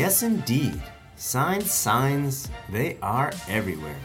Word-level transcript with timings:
Yes, 0.00 0.22
indeed. 0.22 0.80
Signs, 1.16 1.70
signs, 1.70 2.48
they 2.70 2.96
are 3.02 3.32
everywhere. 3.50 4.00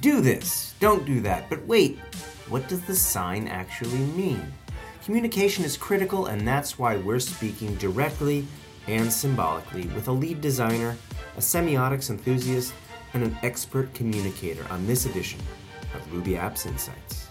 Do 0.00 0.20
this, 0.20 0.74
don't 0.80 1.06
do 1.06 1.20
that, 1.20 1.48
but 1.48 1.64
wait, 1.64 2.00
what 2.48 2.66
does 2.66 2.80
the 2.86 2.96
sign 2.96 3.46
actually 3.46 4.00
mean? 4.18 4.42
Communication 5.04 5.64
is 5.64 5.76
critical, 5.76 6.26
and 6.26 6.46
that's 6.46 6.76
why 6.76 6.96
we're 6.96 7.20
speaking 7.20 7.76
directly 7.76 8.48
and 8.88 9.12
symbolically 9.12 9.86
with 9.94 10.08
a 10.08 10.12
lead 10.12 10.40
designer, 10.40 10.96
a 11.36 11.40
semiotics 11.40 12.10
enthusiast, 12.10 12.74
and 13.14 13.22
an 13.22 13.38
expert 13.44 13.94
communicator 13.94 14.66
on 14.70 14.88
this 14.88 15.06
edition 15.06 15.38
of 15.94 16.12
Ruby 16.12 16.32
Apps 16.32 16.66
Insights. 16.66 17.28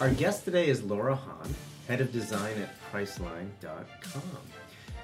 Our 0.00 0.10
guest 0.10 0.44
today 0.44 0.66
is 0.66 0.82
Laura 0.82 1.14
Hahn, 1.14 1.54
head 1.86 2.00
of 2.00 2.10
design 2.10 2.60
at 2.60 2.74
Priceline.com. 2.90 4.22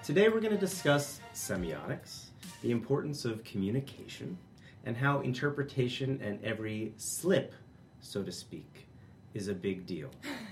Today 0.03 0.31
we're 0.31 0.41
going 0.41 0.55
to 0.55 0.59
discuss 0.59 1.21
semiotics, 1.35 2.31
the 2.63 2.71
importance 2.71 3.27
of 3.27 3.45
communication, 3.45 4.39
and 4.87 4.97
how 4.97 5.21
interpretation 5.21 6.19
and 6.23 6.43
every 6.43 6.95
slip, 6.97 7.53
so 8.01 8.23
to 8.23 8.33
speak, 8.33 8.89
is 9.35 9.49
a 9.49 9.55
big 9.55 9.85
deal. 9.85 10.11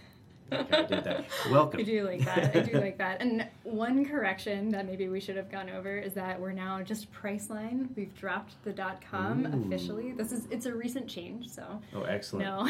Okay, 0.52 0.76
I 0.78 0.82
did 0.84 1.04
that. 1.04 1.24
Welcome. 1.50 1.80
I 1.80 1.82
do 1.82 2.04
like 2.04 2.24
that. 2.24 2.56
I 2.56 2.60
do 2.60 2.78
like 2.78 2.98
that. 2.98 3.20
And 3.20 3.46
one 3.64 4.04
correction 4.04 4.70
that 4.70 4.86
maybe 4.86 5.08
we 5.08 5.20
should 5.20 5.36
have 5.36 5.50
gone 5.50 5.68
over 5.70 5.96
is 5.98 6.14
that 6.14 6.40
we're 6.40 6.52
now 6.52 6.80
just 6.82 7.12
Priceline. 7.12 7.88
We've 7.96 8.14
dropped 8.14 8.54
the 8.64 8.72
dot 8.72 9.02
.com 9.10 9.46
Ooh. 9.46 9.66
officially. 9.66 10.12
This 10.12 10.32
is 10.32 10.46
it's 10.50 10.66
a 10.66 10.72
recent 10.74 11.08
change, 11.08 11.48
so 11.48 11.80
Oh, 11.94 12.02
excellent. 12.02 12.46
no, 12.46 12.64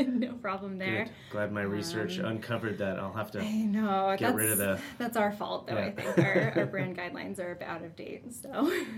no 0.28 0.32
problem 0.34 0.78
there. 0.78 1.04
Good. 1.04 1.12
Glad 1.32 1.52
my 1.52 1.62
research 1.62 2.18
Um, 2.18 2.26
uncovered 2.26 2.78
that. 2.78 2.98
I'll 2.98 3.12
have 3.12 3.30
to. 3.32 3.40
I 3.40 3.50
know 3.62 4.14
Get 4.18 4.26
that's 4.28 4.36
rid 4.36 4.52
of 4.52 4.58
the- 4.58 4.78
that's 4.98 5.16
our 5.16 5.32
fault 5.32 5.66
though. 5.66 5.74
Yeah. 5.76 5.86
I 5.86 5.90
think 5.90 6.18
our, 6.18 6.52
our 6.60 6.66
brand 6.74 6.96
guidelines 6.96 7.38
are 7.40 7.58
out 7.64 7.82
of 7.84 7.96
date. 7.96 8.32
So 8.32 8.50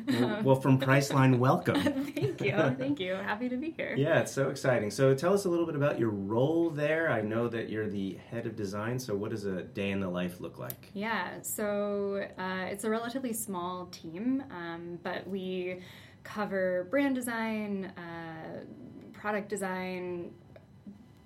Well, 0.09 0.43
well, 0.43 0.57
from 0.61 0.79
Priceline, 0.79 1.39
welcome. 1.39 1.81
thank 1.81 2.41
you, 2.41 2.75
thank 2.79 3.01
you. 3.01 3.15
Happy 3.15 3.49
to 3.49 3.57
be 3.57 3.71
here. 3.71 3.95
Yeah, 3.97 4.21
it's 4.21 4.33
so 4.33 4.49
exciting. 4.51 4.91
So 4.91 5.15
tell 5.15 5.33
us 5.33 5.45
a 5.45 5.49
little 5.49 5.67
bit 5.67 5.77
about 5.77 5.99
your 5.99 6.11
role 6.11 6.71
there. 6.71 7.11
I 7.11 7.21
know 7.23 7.49
that 7.49 7.69
you're 7.71 7.89
the 7.89 8.19
head 8.31 8.47
of 8.47 8.57
design, 8.57 8.99
so 8.99 9.15
what 9.15 9.31
does 9.31 9.45
a 9.45 9.63
day 9.63 9.91
in 9.91 10.01
the 10.01 10.09
life 10.09 10.41
look 10.41 10.59
like? 10.59 10.91
Yeah, 10.95 11.41
so 11.43 12.27
uh, 12.39 12.67
it's 12.69 12.85
a 12.85 12.91
relatively 12.91 13.33
small 13.33 13.87
team, 13.87 14.43
um, 14.51 14.99
but 15.03 15.27
we 15.29 15.81
cover 16.25 16.89
brand 16.91 17.15
design, 17.15 17.93
uh, 17.97 18.65
product 19.13 19.49
design, 19.49 20.33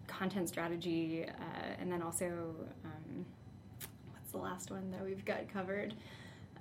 content 0.07 0.49
strategy, 0.49 1.25
uh, 1.27 1.75
and 1.79 1.91
then 1.91 2.03
also 2.03 2.27
um, 2.85 3.25
what's 4.13 4.31
the 4.33 4.39
last 4.39 4.71
one 4.71 4.91
that 4.91 5.03
we've 5.05 5.25
got 5.25 5.49
covered? 5.51 5.95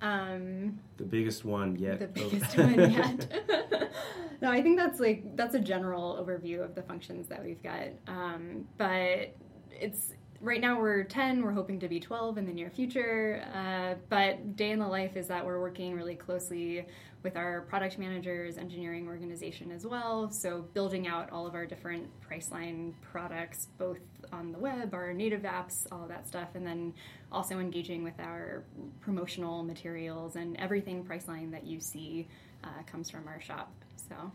Um, 0.00 0.78
The 0.96 1.04
biggest 1.04 1.44
one 1.44 1.76
yet. 1.76 1.98
the 2.00 2.06
biggest 2.06 2.56
one 2.56 2.90
yet. 2.90 3.92
no, 4.40 4.50
I 4.50 4.62
think 4.62 4.78
that's 4.78 4.98
like 4.98 5.36
that's 5.36 5.54
a 5.54 5.60
general 5.60 6.16
overview 6.24 6.64
of 6.64 6.74
the 6.74 6.82
functions 6.82 7.28
that 7.28 7.44
we've 7.44 7.62
got. 7.62 7.88
Um, 8.06 8.66
but 8.78 9.36
it's 9.70 10.14
right 10.40 10.60
now 10.60 10.78
we're 10.78 11.04
10 11.04 11.42
we're 11.42 11.52
hoping 11.52 11.78
to 11.78 11.88
be 11.88 12.00
12 12.00 12.38
in 12.38 12.46
the 12.46 12.52
near 12.52 12.70
future 12.70 13.44
uh, 13.54 13.94
but 14.08 14.56
day 14.56 14.70
in 14.70 14.78
the 14.78 14.86
life 14.86 15.16
is 15.16 15.28
that 15.28 15.44
we're 15.44 15.60
working 15.60 15.94
really 15.94 16.14
closely 16.14 16.86
with 17.22 17.36
our 17.36 17.62
product 17.62 17.98
managers 17.98 18.56
engineering 18.56 19.06
organization 19.06 19.70
as 19.70 19.86
well. 19.86 20.30
So 20.30 20.62
building 20.72 21.06
out 21.06 21.30
all 21.30 21.46
of 21.46 21.54
our 21.54 21.66
different 21.66 22.08
priceline 22.28 22.94
products 23.02 23.68
both 23.78 23.98
on 24.32 24.52
the 24.52 24.58
web 24.58 24.94
our 24.94 25.12
native 25.12 25.42
apps 25.42 25.86
all 25.92 26.02
of 26.02 26.08
that 26.08 26.26
stuff 26.26 26.48
and 26.54 26.66
then 26.66 26.94
also 27.32 27.58
engaging 27.58 28.02
with 28.02 28.18
our 28.20 28.64
promotional 29.00 29.62
materials 29.62 30.36
and 30.36 30.56
everything 30.56 31.04
priceline 31.04 31.50
that 31.50 31.66
you 31.66 31.80
see 31.80 32.28
uh, 32.64 32.68
comes 32.90 33.10
from 33.10 33.26
our 33.28 33.40
shop. 33.40 33.72
So 34.08 34.32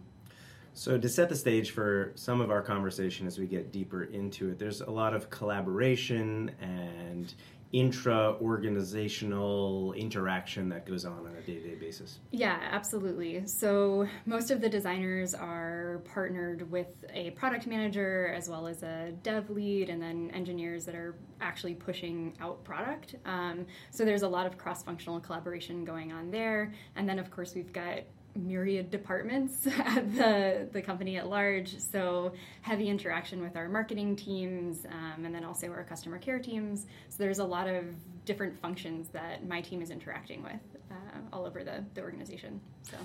So, 0.77 0.97
to 0.97 1.07
set 1.07 1.29
the 1.29 1.35
stage 1.37 1.71
for 1.71 2.11
some 2.15 2.41
of 2.41 2.51
our 2.51 2.61
conversation 2.61 3.27
as 3.27 3.39
we 3.39 3.47
get 3.47 3.71
deeper 3.71 4.03
into 4.03 4.49
it, 4.49 4.59
there's 4.59 4.81
a 4.81 4.91
lot 4.91 5.13
of 5.13 5.29
collaboration 5.29 6.51
and 6.59 7.33
intra 7.71 8.35
organizational 8.41 9.93
interaction 9.93 10.69
that 10.69 10.85
goes 10.85 11.03
on 11.03 11.19
on 11.19 11.35
a 11.37 11.41
day 11.41 11.55
to 11.55 11.69
day 11.69 11.75
basis. 11.75 12.19
Yeah, 12.31 12.59
absolutely. 12.71 13.47
So 13.47 14.05
most 14.25 14.51
of 14.51 14.59
the 14.59 14.69
designers 14.69 15.33
are 15.33 16.01
partnered 16.13 16.69
with 16.69 17.05
a 17.13 17.31
product 17.31 17.67
manager 17.67 18.33
as 18.35 18.49
well 18.49 18.67
as 18.67 18.83
a 18.83 19.13
dev 19.23 19.49
lead, 19.49 19.89
and 19.89 20.01
then 20.01 20.29
engineers 20.33 20.85
that 20.85 20.95
are 20.95 21.15
actually 21.39 21.73
pushing 21.73 22.33
out 22.41 22.63
product. 22.65 23.15
Um, 23.25 23.65
so 23.91 24.03
there's 24.03 24.23
a 24.23 24.29
lot 24.29 24.45
of 24.45 24.57
cross 24.57 24.83
functional 24.83 25.19
collaboration 25.19 25.85
going 25.85 26.11
on 26.11 26.31
there. 26.31 26.73
And 26.95 27.07
then, 27.07 27.17
of 27.17 27.31
course, 27.31 27.55
we've 27.55 27.71
got 27.71 27.99
myriad 28.35 28.91
departments 28.91 29.67
at 29.79 30.13
the, 30.15 30.69
the 30.71 30.81
company 30.81 31.17
at 31.17 31.27
large. 31.27 31.79
So 31.79 32.33
heavy 32.61 32.89
interaction 32.89 33.41
with 33.41 33.55
our 33.55 33.69
marketing 33.69 34.15
teams 34.15 34.85
um, 34.85 35.25
and 35.25 35.33
then 35.33 35.43
also 35.43 35.69
our 35.71 35.83
customer 35.83 36.17
care 36.17 36.39
teams. 36.39 36.85
So 37.09 37.17
there's 37.19 37.39
a 37.39 37.45
lot 37.45 37.67
of 37.67 37.85
different 38.25 38.59
functions 38.59 39.09
that 39.09 39.47
my 39.47 39.61
team 39.61 39.81
is 39.81 39.89
interacting 39.89 40.43
with 40.43 40.81
uh, 40.91 41.19
all 41.31 41.45
over 41.45 41.63
the, 41.63 41.83
the 41.93 42.01
organization. 42.01 42.59
So 42.83 42.97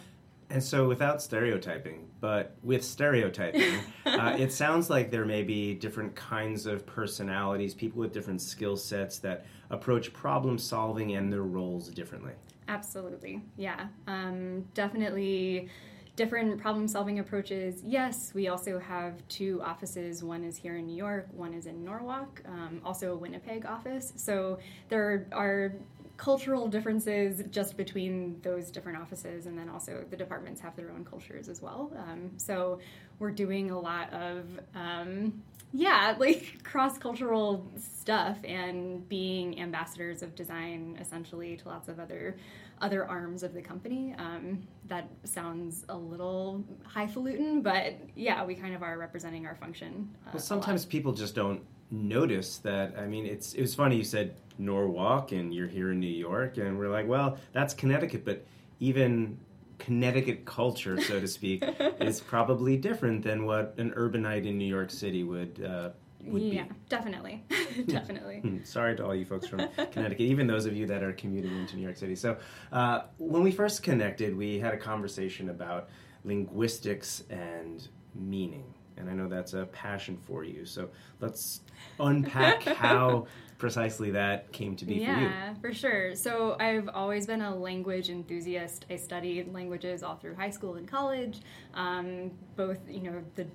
And 0.50 0.62
so, 0.62 0.88
without 0.88 1.22
stereotyping, 1.22 2.08
but 2.20 2.56
with 2.62 2.84
stereotyping, 2.84 3.78
uh, 4.06 4.36
it 4.38 4.52
sounds 4.52 4.90
like 4.90 5.10
there 5.10 5.24
may 5.24 5.44
be 5.44 5.74
different 5.74 6.14
kinds 6.16 6.66
of 6.66 6.84
personalities, 6.86 7.72
people 7.72 8.00
with 8.00 8.12
different 8.12 8.42
skill 8.42 8.76
sets 8.76 9.18
that 9.20 9.46
approach 9.70 10.12
problem 10.12 10.58
solving 10.58 11.12
and 11.14 11.32
their 11.32 11.42
roles 11.42 11.88
differently. 11.88 12.32
Absolutely, 12.70 13.42
yeah. 13.56 13.88
Um, 14.06 14.62
definitely 14.74 15.68
different 16.14 16.60
problem 16.60 16.86
solving 16.86 17.18
approaches. 17.18 17.82
Yes, 17.84 18.32
we 18.32 18.46
also 18.46 18.78
have 18.78 19.26
two 19.28 19.60
offices. 19.64 20.22
One 20.22 20.44
is 20.44 20.56
here 20.56 20.76
in 20.76 20.86
New 20.86 20.96
York, 20.96 21.26
one 21.32 21.52
is 21.52 21.66
in 21.66 21.84
Norwalk, 21.84 22.40
um, 22.46 22.80
also 22.84 23.12
a 23.12 23.16
Winnipeg 23.16 23.66
office. 23.66 24.12
So 24.14 24.60
there 24.88 25.26
are 25.32 25.72
cultural 26.20 26.68
differences 26.68 27.42
just 27.50 27.78
between 27.78 28.38
those 28.42 28.70
different 28.70 28.98
offices, 28.98 29.46
and 29.46 29.56
then 29.58 29.70
also 29.70 30.04
the 30.10 30.16
departments 30.18 30.60
have 30.60 30.76
their 30.76 30.90
own 30.90 31.02
cultures 31.02 31.48
as 31.48 31.62
well. 31.62 31.90
Um, 31.96 32.32
so 32.36 32.78
we're 33.18 33.30
doing 33.30 33.70
a 33.70 33.80
lot 33.80 34.12
of. 34.12 34.44
Um, 34.74 35.42
yeah, 35.72 36.14
like 36.18 36.62
cross 36.62 36.98
cultural 36.98 37.66
stuff 37.78 38.36
and 38.44 39.08
being 39.08 39.58
ambassadors 39.58 40.22
of 40.22 40.34
design 40.34 40.98
essentially 41.00 41.56
to 41.56 41.68
lots 41.68 41.88
of 41.88 41.98
other 41.98 42.36
other 42.82 43.06
arms 43.06 43.42
of 43.42 43.54
the 43.54 43.62
company. 43.62 44.14
Um, 44.18 44.66
that 44.88 45.08
sounds 45.24 45.86
a 45.88 45.96
little 45.96 46.62
highfalutin, 46.84 47.62
but 47.62 47.94
yeah, 48.14 48.44
we 48.44 48.54
kind 48.54 48.74
of 48.74 48.82
are 48.82 48.98
representing 48.98 49.46
our 49.46 49.54
function. 49.54 50.10
Uh, 50.26 50.30
Well, 50.34 50.42
sometimes 50.42 50.84
people 50.84 51.12
just 51.12 51.34
don't 51.34 51.62
notice 51.90 52.58
that. 52.58 52.94
I 52.98 53.06
mean, 53.06 53.26
it's 53.26 53.54
it 53.54 53.60
was 53.60 53.74
funny 53.74 53.96
you 53.96 54.04
said 54.04 54.34
Norwalk 54.58 55.32
and 55.32 55.52
you're 55.54 55.68
here 55.68 55.92
in 55.92 56.00
New 56.00 56.06
York, 56.06 56.56
and 56.58 56.78
we're 56.78 56.88
like, 56.88 57.08
well, 57.08 57.38
that's 57.52 57.74
Connecticut, 57.74 58.24
but 58.24 58.44
even 58.78 59.38
Connecticut 59.78 60.44
culture, 60.44 61.00
so 61.00 61.20
to 61.20 61.26
speak, 61.26 61.64
is 62.00 62.20
probably 62.20 62.76
different 62.76 63.22
than 63.22 63.44
what 63.44 63.74
an 63.78 63.90
urbanite 63.92 64.46
in 64.46 64.58
New 64.58 64.66
York 64.66 64.90
City 64.90 65.24
would 65.24 65.64
uh, 65.64 65.90
would 66.24 66.42
yeah, 66.42 66.64
be. 66.64 66.70
definitely, 66.88 67.44
definitely. 67.86 68.40
Hmm, 68.40 68.58
Sorry 68.62 68.94
to 68.96 69.04
all 69.04 69.14
you 69.14 69.24
folks 69.24 69.46
from 69.46 69.66
Connecticut, 69.90 70.20
even 70.20 70.46
those 70.46 70.66
of 70.66 70.76
you 70.76 70.86
that 70.86 71.02
are 71.02 71.12
commuting 71.12 71.56
into 71.56 71.76
New 71.76 71.82
York 71.82 71.96
City. 71.96 72.14
So, 72.14 72.36
uh, 72.72 73.02
when 73.18 73.42
we 73.42 73.50
first 73.50 73.82
connected, 73.82 74.36
we 74.36 74.58
had 74.58 74.74
a 74.74 74.78
conversation 74.78 75.48
about 75.48 75.88
linguistics 76.24 77.24
and 77.30 77.88
meaning. 78.14 78.74
And 79.00 79.10
I 79.10 79.14
know 79.14 79.28
that's 79.28 79.54
a 79.54 79.66
passion 79.66 80.16
for 80.16 80.44
you. 80.44 80.64
So, 80.64 80.90
let's 81.20 81.60
unpack 81.98 82.62
how 82.64 83.26
precisely 83.60 84.10
that 84.10 84.50
came 84.52 84.74
to 84.74 84.84
be 84.84 84.94
for 84.94 85.00
you. 85.00 85.06
Yeah, 85.06 85.54
for 85.60 85.72
sure. 85.72 86.16
So 86.16 86.56
I've 86.58 86.88
always 86.88 87.26
been 87.26 87.42
a 87.42 87.54
language 87.54 88.08
enthusiast. 88.08 88.86
I 88.90 88.96
studied 88.96 89.52
languages 89.52 90.02
all 90.02 90.16
through 90.16 90.34
high 90.34 90.50
school 90.50 90.74
and 90.74 90.88
college, 90.88 91.40
um, 91.74 92.32
both 92.56 92.78
you 92.88 93.02
know 93.02 93.22
the 93.36 93.46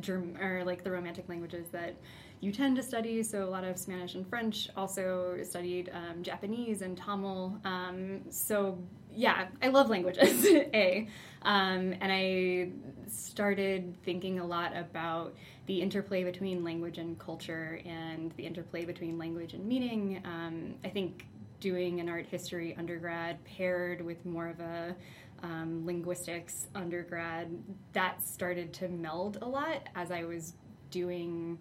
Germ 0.00 0.36
or 0.38 0.64
like 0.64 0.84
the 0.84 0.90
Romantic 0.90 1.28
languages 1.28 1.68
that 1.70 1.94
you 2.40 2.50
tend 2.50 2.76
to 2.76 2.82
study. 2.82 3.22
So 3.22 3.44
a 3.44 3.50
lot 3.50 3.62
of 3.64 3.78
Spanish 3.78 4.16
and 4.16 4.28
French. 4.28 4.68
Also 4.76 5.38
studied 5.44 5.90
um, 5.94 6.22
Japanese 6.22 6.82
and 6.82 6.98
Tamil. 6.98 7.56
Um, 7.64 8.22
so 8.30 8.76
yeah, 9.14 9.48
I 9.62 9.68
love 9.68 9.88
languages. 9.88 10.46
a 10.74 11.08
um, 11.42 11.94
and 12.00 12.12
I 12.12 12.70
started 13.08 13.96
thinking 14.04 14.38
a 14.38 14.44
lot 14.44 14.76
about 14.76 15.34
the 15.66 15.80
interplay 15.80 16.24
between 16.24 16.62
language 16.64 16.98
and 16.98 17.18
culture 17.18 17.80
and 17.84 18.32
the 18.36 18.46
interplay 18.46 18.84
between 18.84 19.18
language 19.18 19.54
and 19.54 19.66
meaning. 19.66 20.22
Um, 20.24 20.74
I 20.84 20.88
think 20.88 21.26
doing 21.60 22.00
an 22.00 22.08
art 22.08 22.26
history 22.26 22.74
undergrad 22.76 23.44
paired 23.44 24.00
with 24.00 24.24
more 24.24 24.48
of 24.48 24.60
a 24.60 24.94
um, 25.42 25.84
linguistics 25.84 26.68
undergrad, 26.74 27.50
that 27.92 28.22
started 28.22 28.72
to 28.74 28.88
meld 28.88 29.38
a 29.42 29.46
lot 29.46 29.88
as 29.94 30.10
I 30.10 30.24
was 30.24 30.54
doing 30.90 31.58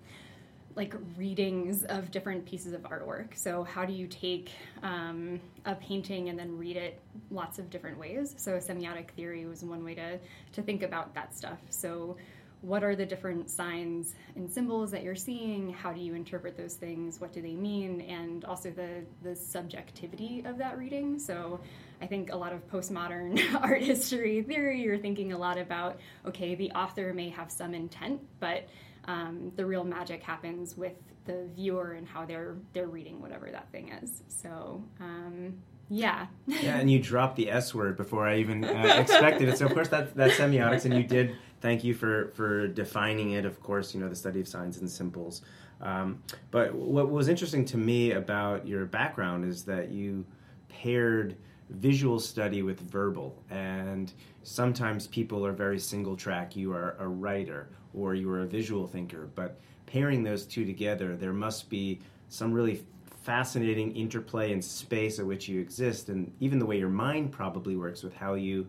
like 0.76 0.94
readings 1.18 1.84
of 1.84 2.12
different 2.12 2.46
pieces 2.46 2.74
of 2.74 2.82
artwork. 2.82 3.38
So, 3.38 3.64
how 3.64 3.86
do 3.86 3.94
you 3.94 4.08
take 4.08 4.52
um, 4.84 5.40
a 5.66 5.76
painting 5.76 6.30
and 6.30 6.38
then 6.38 6.58
read 6.58 6.78
it 6.78 7.00
lots 7.30 7.60
of 7.60 7.70
different 7.70 7.98
ways? 7.98 8.34
So, 8.38 8.54
semiotic 8.54 9.12
theory 9.12 9.46
was 9.46 9.64
one 9.64 9.84
way 9.84 9.96
to, 9.96 10.20
to 10.54 10.62
think 10.62 10.84
about 10.84 11.14
that 11.16 11.36
stuff. 11.36 11.60
So, 11.70 12.18
what 12.62 12.84
are 12.84 12.96
the 12.96 13.06
different 13.06 13.50
signs 13.50 14.14
and 14.36 14.50
symbols 14.50 14.92
that 14.92 15.02
you're 15.02 15.16
seeing? 15.16 15.74
How 15.74 15.92
do 15.92 16.00
you 16.00 16.14
interpret 16.14 16.56
those 16.56 16.76
things? 16.76 17.20
What 17.20 17.34
do 17.34 17.42
they 17.42 17.56
mean? 17.56 18.02
And 18.02 18.46
also 18.46 18.70
the, 18.70 19.04
the 19.24 19.36
subjectivity 19.36 20.44
of 20.46 20.58
that 20.60 20.78
reading. 20.78 21.20
So, 21.20 21.60
I 22.02 22.08
think 22.08 22.32
a 22.32 22.36
lot 22.36 22.54
of 22.54 22.68
postmodern 22.70 23.40
art 23.62 23.82
history 23.82 24.42
theory, 24.42 24.82
you're 24.82 24.98
thinking 24.98 25.34
a 25.34 25.38
lot 25.38 25.58
about 25.58 26.00
okay, 26.26 26.56
the 26.56 26.72
author 26.72 27.14
may 27.14 27.30
have 27.30 27.52
some 27.52 27.74
intent, 27.74 28.22
but 28.40 28.68
um, 29.06 29.52
the 29.56 29.66
real 29.66 29.84
magic 29.84 30.24
happens 30.24 30.78
with 30.78 30.94
the 31.26 31.48
viewer 31.56 31.94
and 31.94 32.08
how 32.08 32.26
they're 32.26 32.56
they're 32.74 32.88
reading 32.88 33.22
whatever 33.22 33.50
that 33.52 33.72
thing 33.72 33.90
is. 33.90 34.24
So 34.28 34.84
um, 35.00 35.54
yeah. 35.90 36.28
yeah, 36.48 36.78
and 36.80 36.90
you 36.90 37.00
dropped 37.00 37.36
the 37.36 37.52
S 37.52 37.74
word 37.76 37.98
before 37.98 38.28
I 38.28 38.38
even 38.38 38.64
uh, 38.64 38.96
expected 38.98 39.50
it. 39.50 39.58
So 39.58 39.66
of 39.66 39.74
course 39.74 39.90
that 39.90 40.16
that's 40.16 40.36
semiotics, 40.36 40.86
and 40.86 40.94
you 40.94 41.04
did. 41.04 41.36
Thank 41.60 41.84
you 41.84 41.94
for 41.94 42.32
for 42.34 42.68
defining 42.68 43.32
it. 43.32 43.46
Of 43.46 43.62
course, 43.62 43.94
you 43.94 44.00
know 44.00 44.10
the 44.10 44.16
study 44.16 44.40
of 44.40 44.48
signs 44.48 44.78
and 44.78 44.90
symbols. 44.90 45.42
Um, 45.82 46.22
but 46.52 46.74
what 46.74 47.10
was 47.10 47.28
interesting 47.28 47.66
to 47.66 47.78
me 47.78 48.12
about 48.12 48.68
your 48.68 48.86
background 48.86 49.46
is 49.46 49.64
that 49.64 49.90
you 49.90 50.26
paired 50.70 51.36
visual 51.70 52.20
study 52.20 52.62
with 52.62 52.80
verbal, 52.80 53.44
and 53.50 54.14
sometimes 54.44 55.08
people 55.08 55.46
are 55.46 55.54
very 55.54 55.80
single 55.80 56.16
track. 56.16 56.56
You 56.56 56.72
are 56.72 56.96
a 57.00 57.08
writer 57.08 57.70
or 57.94 58.16
you 58.16 58.30
are 58.32 58.42
a 58.42 58.48
visual 58.48 58.88
thinker, 58.88 59.30
but 59.36 59.60
pairing 59.86 60.24
those 60.24 60.46
two 60.46 60.66
together, 60.66 61.16
there 61.16 61.34
must 61.34 61.70
be 61.70 62.00
some 62.30 62.52
really 62.52 62.84
fascinating 63.24 63.96
interplay 63.96 64.52
in 64.52 64.62
space 64.62 65.20
at 65.20 65.26
which 65.26 65.48
you 65.48 65.60
exist, 65.60 66.10
and 66.10 66.32
even 66.40 66.58
the 66.60 66.66
way 66.66 66.78
your 66.78 66.90
mind 66.90 67.32
probably 67.32 67.76
works 67.76 68.04
with 68.04 68.14
how 68.16 68.34
you 68.34 68.66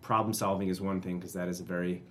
problem 0.00 0.32
solving 0.32 0.68
is 0.68 0.80
one 0.80 1.00
thing 1.00 1.18
because 1.18 1.32
that 1.32 1.48
is 1.48 1.60
a 1.60 1.64
very 1.64 2.02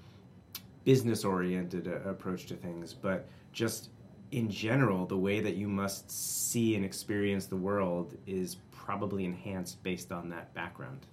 business 0.83 1.23
oriented 1.23 1.87
uh, 1.87 2.09
approach 2.09 2.45
to 2.47 2.55
things, 2.55 2.93
but 2.93 3.27
just 3.53 3.89
in 4.31 4.49
general, 4.49 5.05
the 5.05 5.17
way 5.17 5.39
that 5.39 5.55
you 5.55 5.67
must 5.67 6.09
see 6.09 6.75
and 6.75 6.83
experience 6.83 7.45
the 7.45 7.55
world 7.55 8.17
is 8.25 8.57
probably 8.71 9.25
enhanced 9.25 9.81
based 9.83 10.11
on 10.11 10.27
that 10.29 10.53
background. 10.53 11.05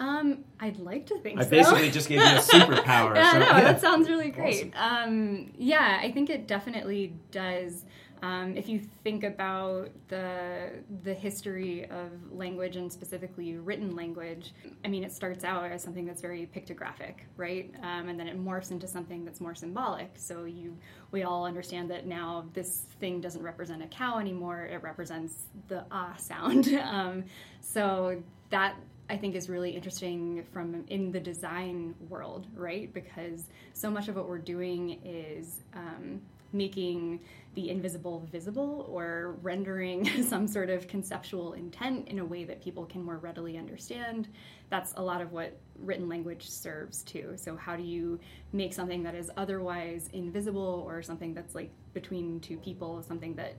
Um, 0.00 0.44
I'd 0.58 0.78
like 0.78 1.06
to 1.06 1.18
think 1.18 1.38
so. 1.38 1.42
I 1.42 1.44
so. 1.44 1.50
basically 1.50 1.90
just 1.90 2.08
gave 2.08 2.20
you 2.20 2.24
a 2.24 2.28
superpower. 2.40 3.14
yeah, 3.14 3.32
so, 3.32 3.38
no, 3.38 3.46
yeah. 3.46 3.60
that 3.60 3.80
sounds 3.80 4.08
really 4.08 4.30
great. 4.30 4.72
Awesome. 4.74 5.12
Um, 5.12 5.52
yeah, 5.58 6.00
I 6.02 6.10
think 6.10 6.30
it 6.30 6.48
definitely 6.48 7.12
does. 7.30 7.84
Um, 8.22 8.56
if 8.56 8.68
you 8.68 8.80
think 9.02 9.24
about 9.24 9.90
the 10.08 10.70
the 11.04 11.14
history 11.14 11.84
of 11.86 12.10
language 12.32 12.76
and 12.76 12.92
specifically 12.92 13.56
written 13.56 13.94
language, 13.94 14.52
I 14.84 14.88
mean, 14.88 15.04
it 15.04 15.12
starts 15.12 15.44
out 15.44 15.70
as 15.70 15.82
something 15.82 16.06
that's 16.06 16.20
very 16.20 16.48
pictographic, 16.54 17.14
right? 17.36 17.74
Um, 17.82 18.08
and 18.08 18.18
then 18.18 18.26
it 18.26 18.42
morphs 18.42 18.70
into 18.70 18.86
something 18.86 19.24
that's 19.24 19.40
more 19.40 19.54
symbolic. 19.54 20.12
So 20.16 20.44
you, 20.44 20.76
we 21.12 21.22
all 21.22 21.46
understand 21.46 21.90
that 21.90 22.06
now 22.06 22.46
this 22.52 22.84
thing 23.00 23.20
doesn't 23.20 23.42
represent 23.42 23.82
a 23.82 23.86
cow 23.86 24.18
anymore; 24.18 24.64
it 24.64 24.82
represents 24.82 25.46
the 25.68 25.84
ah 25.90 26.14
sound. 26.16 26.68
um, 26.84 27.24
so 27.60 28.22
that 28.50 28.76
I 29.10 29.16
think 29.16 29.34
is 29.34 29.48
really 29.48 29.70
interesting 29.70 30.44
from 30.52 30.84
in 30.86 31.10
the 31.10 31.18
design 31.18 31.96
world, 32.08 32.46
right? 32.54 32.92
Because 32.94 33.48
so 33.72 33.90
much 33.90 34.06
of 34.06 34.14
what 34.14 34.28
we're 34.28 34.38
doing 34.38 35.00
is 35.04 35.62
um, 35.74 36.20
making 36.52 37.18
the 37.54 37.70
invisible 37.70 38.28
visible 38.30 38.86
or 38.88 39.36
rendering 39.42 40.22
some 40.22 40.46
sort 40.46 40.70
of 40.70 40.86
conceptual 40.86 41.54
intent 41.54 42.06
in 42.06 42.20
a 42.20 42.24
way 42.24 42.44
that 42.44 42.62
people 42.62 42.86
can 42.86 43.02
more 43.02 43.18
readily 43.18 43.58
understand. 43.58 44.28
That's 44.68 44.92
a 44.96 45.02
lot 45.02 45.20
of 45.20 45.32
what 45.32 45.58
written 45.80 46.08
language 46.08 46.48
serves 46.48 47.02
too. 47.02 47.32
So, 47.34 47.56
how 47.56 47.74
do 47.74 47.82
you 47.82 48.20
make 48.52 48.72
something 48.72 49.02
that 49.02 49.16
is 49.16 49.28
otherwise 49.36 50.08
invisible 50.12 50.84
or 50.86 51.02
something 51.02 51.34
that's 51.34 51.56
like 51.56 51.72
between 51.94 52.38
two 52.38 52.58
people, 52.58 53.02
something 53.02 53.34
that 53.34 53.56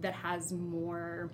that 0.00 0.14
has 0.14 0.52
more 0.52 1.30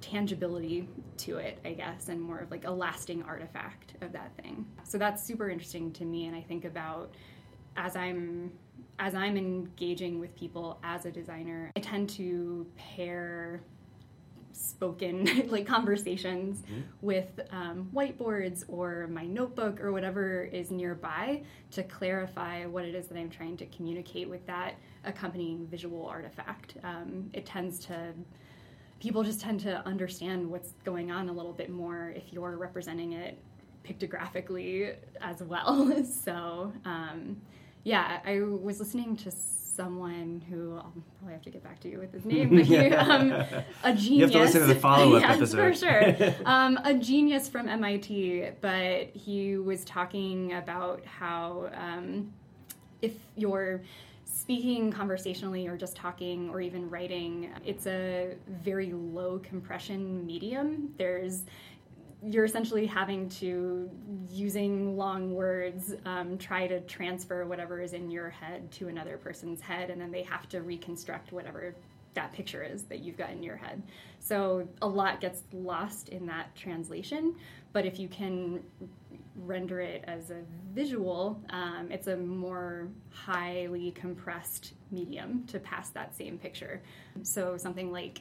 tangibility 0.00 0.88
to 1.18 1.36
it, 1.36 1.58
I 1.64 1.72
guess, 1.72 2.08
and 2.08 2.20
more 2.20 2.38
of 2.38 2.50
like 2.50 2.64
a 2.64 2.70
lasting 2.70 3.22
artifact 3.22 3.94
of 4.00 4.12
that 4.12 4.32
thing. 4.42 4.66
So 4.84 4.98
that's 4.98 5.22
super 5.22 5.50
interesting 5.50 5.92
to 5.92 6.04
me 6.04 6.26
and 6.26 6.36
I 6.36 6.42
think 6.42 6.64
about 6.64 7.14
as 7.76 7.96
I'm 7.96 8.52
as 8.98 9.14
I'm 9.14 9.38
engaging 9.38 10.20
with 10.20 10.36
people 10.36 10.78
as 10.84 11.06
a 11.06 11.10
designer, 11.10 11.72
I 11.74 11.80
tend 11.80 12.10
to 12.10 12.66
pair 12.76 13.62
spoken 14.52 15.48
like 15.48 15.66
conversations 15.66 16.60
mm-hmm. 16.60 16.80
with 17.00 17.40
um, 17.50 17.88
whiteboards 17.94 18.64
or 18.68 19.08
my 19.08 19.24
notebook 19.24 19.80
or 19.80 19.90
whatever 19.90 20.42
is 20.42 20.70
nearby 20.70 21.42
to 21.70 21.82
clarify 21.84 22.66
what 22.66 22.84
it 22.84 22.94
is 22.94 23.06
that 23.06 23.16
I'm 23.16 23.30
trying 23.30 23.56
to 23.58 23.66
communicate 23.66 24.28
with 24.28 24.46
that 24.46 24.74
accompanying 25.04 25.66
visual 25.66 26.06
artifact. 26.06 26.74
Um, 26.84 27.30
it 27.32 27.46
tends 27.46 27.78
to 27.86 28.12
people 29.00 29.22
just 29.24 29.40
tend 29.40 29.60
to 29.60 29.84
understand 29.86 30.48
what's 30.48 30.72
going 30.84 31.10
on 31.10 31.28
a 31.28 31.32
little 31.32 31.52
bit 31.52 31.70
more 31.70 32.12
if 32.14 32.32
you're 32.32 32.56
representing 32.56 33.14
it 33.14 33.38
pictographically 33.82 34.94
as 35.20 35.42
well. 35.42 36.04
so, 36.24 36.72
um, 36.84 37.40
yeah, 37.82 38.20
I 38.24 38.40
was 38.40 38.78
listening 38.78 39.16
to 39.16 39.30
someone 39.30 40.44
who 40.50 40.76
I'll 40.76 40.92
probably 41.18 41.32
have 41.32 41.42
to 41.42 41.50
get 41.50 41.64
back 41.64 41.80
to 41.80 41.88
you 41.88 41.98
with 41.98 42.12
his 42.12 42.26
name, 42.26 42.50
but 42.56 42.66
he, 42.66 42.76
um, 42.76 43.32
a 43.82 43.94
genius. 43.94 44.08
You 44.08 44.20
have 44.20 44.32
to 44.32 44.38
listen 44.40 44.60
to 44.60 44.66
the 44.66 44.74
follow 44.74 45.16
up 45.16 45.22
yes, 45.28 45.36
episode. 45.36 45.56
for 45.56 45.74
sure. 45.74 46.34
Um, 46.44 46.78
a 46.84 46.92
genius 46.92 47.48
from 47.48 47.68
MIT, 47.68 48.50
but 48.60 49.08
he 49.14 49.56
was 49.56 49.84
talking 49.86 50.52
about 50.52 51.04
how 51.06 51.70
um, 51.72 52.30
if 53.00 53.14
you're 53.36 53.80
speaking 54.32 54.92
conversationally 54.92 55.66
or 55.66 55.76
just 55.76 55.96
talking 55.96 56.50
or 56.50 56.60
even 56.60 56.88
writing, 56.88 57.50
it's 57.64 57.86
a 57.86 58.34
very 58.48 58.92
low 58.92 59.38
compression 59.38 60.26
medium. 60.26 60.94
There's 60.96 61.44
you're 62.22 62.44
essentially 62.44 62.84
having 62.84 63.28
to 63.30 63.90
using 64.28 64.96
long 64.96 65.34
words 65.34 65.94
um, 66.04 66.36
try 66.36 66.66
to 66.66 66.80
transfer 66.80 67.46
whatever 67.46 67.80
is 67.80 67.94
in 67.94 68.10
your 68.10 68.28
head 68.28 68.70
to 68.70 68.88
another 68.88 69.16
person's 69.16 69.60
head 69.60 69.88
and 69.88 70.00
then 70.00 70.10
they 70.10 70.22
have 70.22 70.46
to 70.46 70.60
reconstruct 70.60 71.32
whatever 71.32 71.74
that 72.12 72.30
picture 72.32 72.62
is 72.62 72.82
that 72.84 72.98
you've 72.98 73.16
got 73.16 73.30
in 73.30 73.42
your 73.42 73.56
head 73.56 73.82
so 74.18 74.68
a 74.82 74.86
lot 74.86 75.18
gets 75.20 75.44
lost 75.54 76.10
in 76.10 76.26
that 76.26 76.54
translation 76.54 77.34
but 77.72 77.86
if 77.86 77.98
you 77.98 78.08
can 78.08 78.60
render 79.44 79.80
it 79.80 80.04
as 80.06 80.30
a 80.30 80.42
visual, 80.72 81.40
um, 81.50 81.88
it's 81.90 82.06
a 82.06 82.16
more 82.16 82.88
highly 83.10 83.90
compressed 83.92 84.74
medium 84.90 85.44
to 85.46 85.58
pass 85.58 85.90
that 85.90 86.14
same 86.14 86.38
picture. 86.38 86.82
So 87.22 87.56
something 87.56 87.92
like 87.92 88.20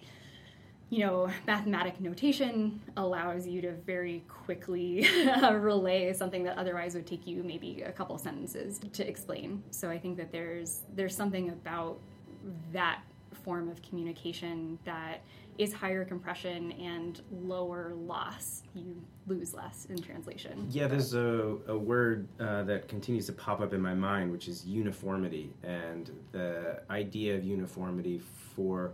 you 0.89 1.05
know, 1.05 1.29
mathematic 1.45 2.01
notation 2.01 2.81
allows 2.97 3.45
you 3.45 3.61
to 3.61 3.73
very 3.73 4.23
quickly 4.27 5.07
relay 5.53 6.11
something 6.13 6.43
that 6.43 6.57
otherwise 6.57 6.95
would 6.95 7.05
take 7.05 7.27
you 7.27 7.43
maybe 7.43 7.83
a 7.83 7.91
couple 7.91 8.17
sentences 8.17 8.79
to 8.93 9.07
explain. 9.07 9.63
So 9.69 9.89
I 9.89 9.99
think 9.99 10.17
that 10.17 10.31
there's 10.31 10.81
there's 10.95 11.15
something 11.15 11.49
about 11.49 11.99
that 12.73 13.01
form 13.33 13.69
of 13.69 13.81
communication 13.81 14.77
that 14.85 15.21
is 15.57 15.73
higher 15.73 16.05
compression 16.05 16.71
and 16.73 17.21
lower 17.31 17.93
loss. 17.95 18.63
You 18.73 18.95
lose 19.27 19.53
less 19.53 19.85
in 19.89 20.01
translation. 20.01 20.67
Yeah, 20.71 20.87
there's 20.87 21.13
a, 21.13 21.57
a 21.67 21.77
word 21.77 22.27
uh, 22.39 22.63
that 22.63 22.87
continues 22.87 23.25
to 23.25 23.33
pop 23.33 23.59
up 23.59 23.73
in 23.73 23.81
my 23.81 23.93
mind, 23.93 24.31
which 24.31 24.47
is 24.47 24.65
uniformity, 24.65 25.51
and 25.63 26.09
the 26.31 26.81
idea 26.89 27.35
of 27.35 27.43
uniformity 27.43 28.21
for 28.55 28.91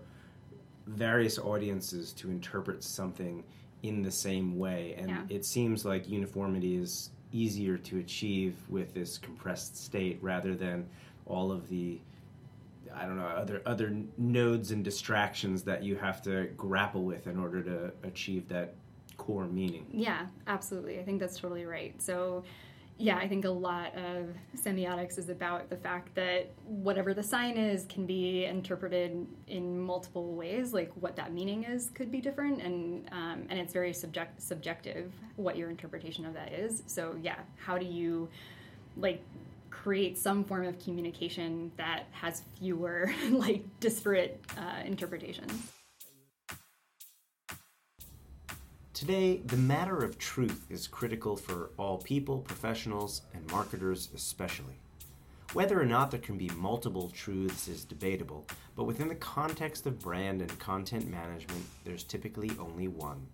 various 0.88 1.38
audiences 1.38 2.13
to 2.13 2.30
interpret 2.30 2.84
something 2.84 3.44
in 3.84 4.01
the 4.01 4.12
same 4.12 4.58
way. 4.58 4.96
And 4.98 5.10
Yeah. 5.10 5.22
it 5.30 5.46
seems 5.46 5.86
like 5.86 6.10
uniformity 6.10 6.77
is 6.77 7.12
easier 7.32 7.77
to 7.77 8.00
achieve 8.00 8.56
with 8.70 8.94
this 8.94 9.18
compressed 9.18 9.77
state 9.77 10.18
rather 10.22 10.56
than 10.56 10.88
all 11.25 11.51
of 11.51 11.68
the 11.70 12.00
I 12.98 13.06
don't 13.06 13.18
know 13.18 13.25
other 13.25 13.62
other 13.66 13.96
nodes 14.18 14.72
and 14.72 14.84
distractions 14.84 15.64
that 15.64 15.84
you 15.84 15.96
have 15.98 16.22
to 16.24 16.46
grapple 16.58 17.04
with 17.04 17.28
in 17.28 17.38
order 17.38 17.62
to 17.64 17.92
achieve 18.08 18.48
that 18.50 18.75
core 19.18 19.46
meaning. 19.46 19.88
Yeah, 19.92 20.28
absolutely. 20.48 21.00
I 21.00 21.04
think 21.04 21.20
that's 21.20 21.40
totally 21.40 21.66
right. 21.66 22.00
So, 22.02 22.44
yeah, 22.98 23.18
I 23.18 23.28
think 23.28 23.46
a 23.46 23.50
lot 23.50 23.94
of 23.96 24.30
semiotics 24.58 25.18
is 25.18 25.30
about 25.30 25.70
the 25.70 25.75
fact 25.75 26.16
that 26.16 26.52
whatever 26.66 27.14
the 27.14 27.24
sign 27.24 27.58
is 27.58 27.86
can 27.86 28.06
be 28.06 28.46
interpreted 28.46 29.28
in 29.48 29.80
multiple 29.80 30.34
ways. 30.34 30.74
Like 30.74 30.92
what 30.96 31.16
that 31.18 31.34
meaning 31.34 31.64
is 31.64 31.90
could 31.90 32.12
be 32.12 32.22
different, 32.22 32.62
and 32.62 33.10
um, 33.12 33.44
and 33.50 33.60
it's 33.60 33.74
very 33.74 33.94
subject 33.94 34.42
subjective 34.42 35.12
what 35.36 35.58
your 35.58 35.70
interpretation 35.70 36.25
of 36.25 36.34
that 36.34 36.54
is. 36.54 36.84
So 36.88 37.16
yeah, 37.22 37.40
how 37.58 37.78
do 37.78 37.86
you 37.86 38.30
like 38.98 39.22
create 39.86 40.18
some 40.18 40.44
form 40.44 40.65
of 40.65 40.84
communication 40.84 41.72
that 41.77 42.06
has 42.10 42.42
fewer 42.58 43.13
like 43.30 43.63
disparate 43.80 44.44
uh, 44.58 44.82
interpretations. 44.84 45.51
Today, 48.96 49.42
the 49.46 49.58
matter 49.58 50.04
of 50.04 50.18
truth 50.18 50.65
is 50.72 50.88
critical 50.88 51.36
for 51.36 51.70
all 51.77 52.00
people, 52.00 52.39
professionals, 52.39 53.22
and 53.36 53.46
marketers 53.51 54.10
especially. 54.15 54.80
Whether 55.54 55.80
or 55.80 55.86
not 55.86 56.10
there 56.10 56.20
can 56.20 56.36
be 56.36 56.50
multiple 56.56 57.12
truths 57.13 57.68
is 57.68 57.86
debatable, 57.86 58.48
but 58.75 58.86
within 58.86 59.08
the 59.08 59.13
context 59.13 59.86
of 59.86 60.00
brand 60.00 60.42
and 60.42 60.58
content 60.58 61.08
management, 61.08 61.63
there's 61.84 62.04
typically 62.04 62.50
only 62.60 62.88
one. 62.88 63.27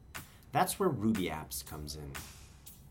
That's 0.51 0.77
where 0.81 0.89
Ruby 0.89 1.29
Apps 1.29 1.65
comes 1.65 1.95
in. 1.95 2.11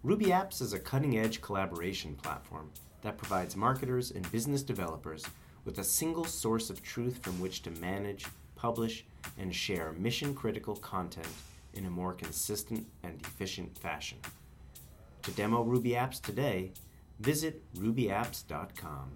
Ruby 0.02 0.26
Apps 0.26 0.62
is 0.62 0.72
a 0.72 0.78
cutting 0.78 1.18
edge 1.18 1.42
collaboration 1.42 2.14
platform 2.14 2.70
that 3.02 3.18
provides 3.18 3.56
marketers 3.56 4.10
and 4.10 4.30
business 4.30 4.62
developers 4.62 5.24
with 5.64 5.78
a 5.78 5.84
single 5.84 6.24
source 6.24 6.70
of 6.70 6.82
truth 6.82 7.18
from 7.22 7.40
which 7.40 7.62
to 7.62 7.70
manage, 7.72 8.26
publish, 8.56 9.04
and 9.38 9.54
share 9.54 9.92
mission 9.92 10.34
critical 10.34 10.76
content 10.76 11.28
in 11.74 11.86
a 11.86 11.90
more 11.90 12.12
consistent 12.12 12.86
and 13.02 13.20
efficient 13.22 13.76
fashion. 13.78 14.18
To 15.22 15.30
demo 15.32 15.62
Ruby 15.62 15.90
Apps 15.90 16.20
today, 16.20 16.72
visit 17.20 17.62
rubyapps.com. 17.74 19.10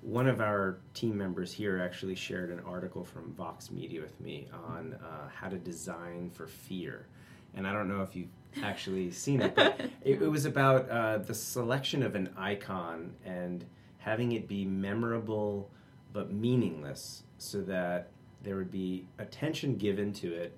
One 0.00 0.26
of 0.26 0.40
our 0.40 0.80
team 0.94 1.16
members 1.16 1.52
here 1.52 1.80
actually 1.80 2.16
shared 2.16 2.50
an 2.50 2.60
article 2.66 3.04
from 3.04 3.32
Vox 3.34 3.70
Media 3.70 4.00
with 4.00 4.20
me 4.20 4.48
on 4.68 4.94
uh, 4.94 5.28
how 5.32 5.48
to 5.48 5.58
design 5.58 6.30
for 6.34 6.48
fear. 6.48 7.06
And 7.54 7.68
I 7.68 7.72
don't 7.72 7.88
know 7.88 8.02
if 8.02 8.16
you've 8.16 8.26
actually 8.62 9.10
seen 9.10 9.40
it, 9.40 9.54
but 9.54 9.80
it, 10.04 10.22
it 10.22 10.28
was 10.28 10.44
about 10.44 10.88
uh, 10.88 11.18
the 11.18 11.34
selection 11.34 12.02
of 12.02 12.14
an 12.14 12.30
icon 12.36 13.12
and 13.24 13.64
having 13.98 14.32
it 14.32 14.48
be 14.48 14.64
memorable 14.64 15.70
but 16.12 16.32
meaningless 16.32 17.22
so 17.38 17.60
that 17.62 18.10
there 18.42 18.56
would 18.56 18.70
be 18.70 19.06
attention 19.18 19.76
given 19.76 20.12
to 20.12 20.32
it 20.32 20.56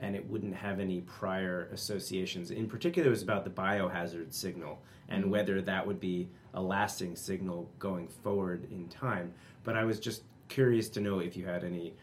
and 0.00 0.16
it 0.16 0.28
wouldn't 0.28 0.54
have 0.54 0.80
any 0.80 1.00
prior 1.02 1.68
associations. 1.72 2.50
In 2.50 2.68
particular, 2.68 3.06
it 3.06 3.10
was 3.10 3.22
about 3.22 3.44
the 3.44 3.50
biohazard 3.50 4.32
signal 4.32 4.82
and 5.08 5.22
mm-hmm. 5.22 5.30
whether 5.30 5.62
that 5.62 5.86
would 5.86 6.00
be 6.00 6.28
a 6.54 6.60
lasting 6.60 7.14
signal 7.14 7.70
going 7.78 8.08
forward 8.08 8.66
in 8.70 8.88
time. 8.88 9.32
But 9.62 9.76
I 9.76 9.84
was 9.84 10.00
just 10.00 10.24
curious 10.48 10.88
to 10.90 11.00
know 11.00 11.20
if 11.20 11.36
you 11.36 11.46
had 11.46 11.64
any 11.64 11.94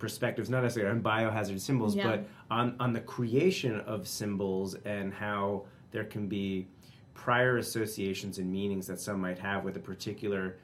perspectives, 0.00 0.50
not 0.50 0.64
necessarily 0.64 0.90
on 0.90 1.02
biohazard 1.02 1.60
symbols, 1.60 1.94
yeah. 1.94 2.08
but 2.08 2.26
on, 2.50 2.74
on 2.80 2.92
the 2.92 3.00
creation 3.00 3.78
of 3.80 4.08
symbols 4.08 4.74
and 4.84 5.14
how 5.14 5.64
there 5.92 6.04
can 6.04 6.26
be 6.26 6.66
prior 7.14 7.58
associations 7.58 8.38
and 8.38 8.50
meanings 8.50 8.86
that 8.86 8.98
some 8.98 9.20
might 9.20 9.38
have 9.38 9.62
with 9.62 9.76
a 9.76 9.80
particular 9.80 10.56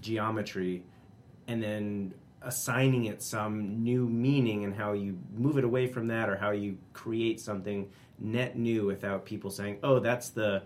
geometry 0.00 0.82
and 1.46 1.62
then 1.62 2.12
assigning 2.42 3.04
it 3.04 3.22
some 3.22 3.82
new 3.82 4.08
meaning 4.08 4.64
and 4.64 4.74
how 4.74 4.92
you 4.92 5.18
move 5.34 5.56
it 5.56 5.64
away 5.64 5.86
from 5.86 6.06
that 6.06 6.28
or 6.28 6.36
how 6.36 6.50
you 6.50 6.76
create 6.92 7.38
something 7.38 7.88
net 8.18 8.58
new 8.58 8.86
without 8.86 9.24
people 9.24 9.50
saying, 9.50 9.78
oh, 9.82 9.98
that's 9.98 10.30
the 10.30 10.62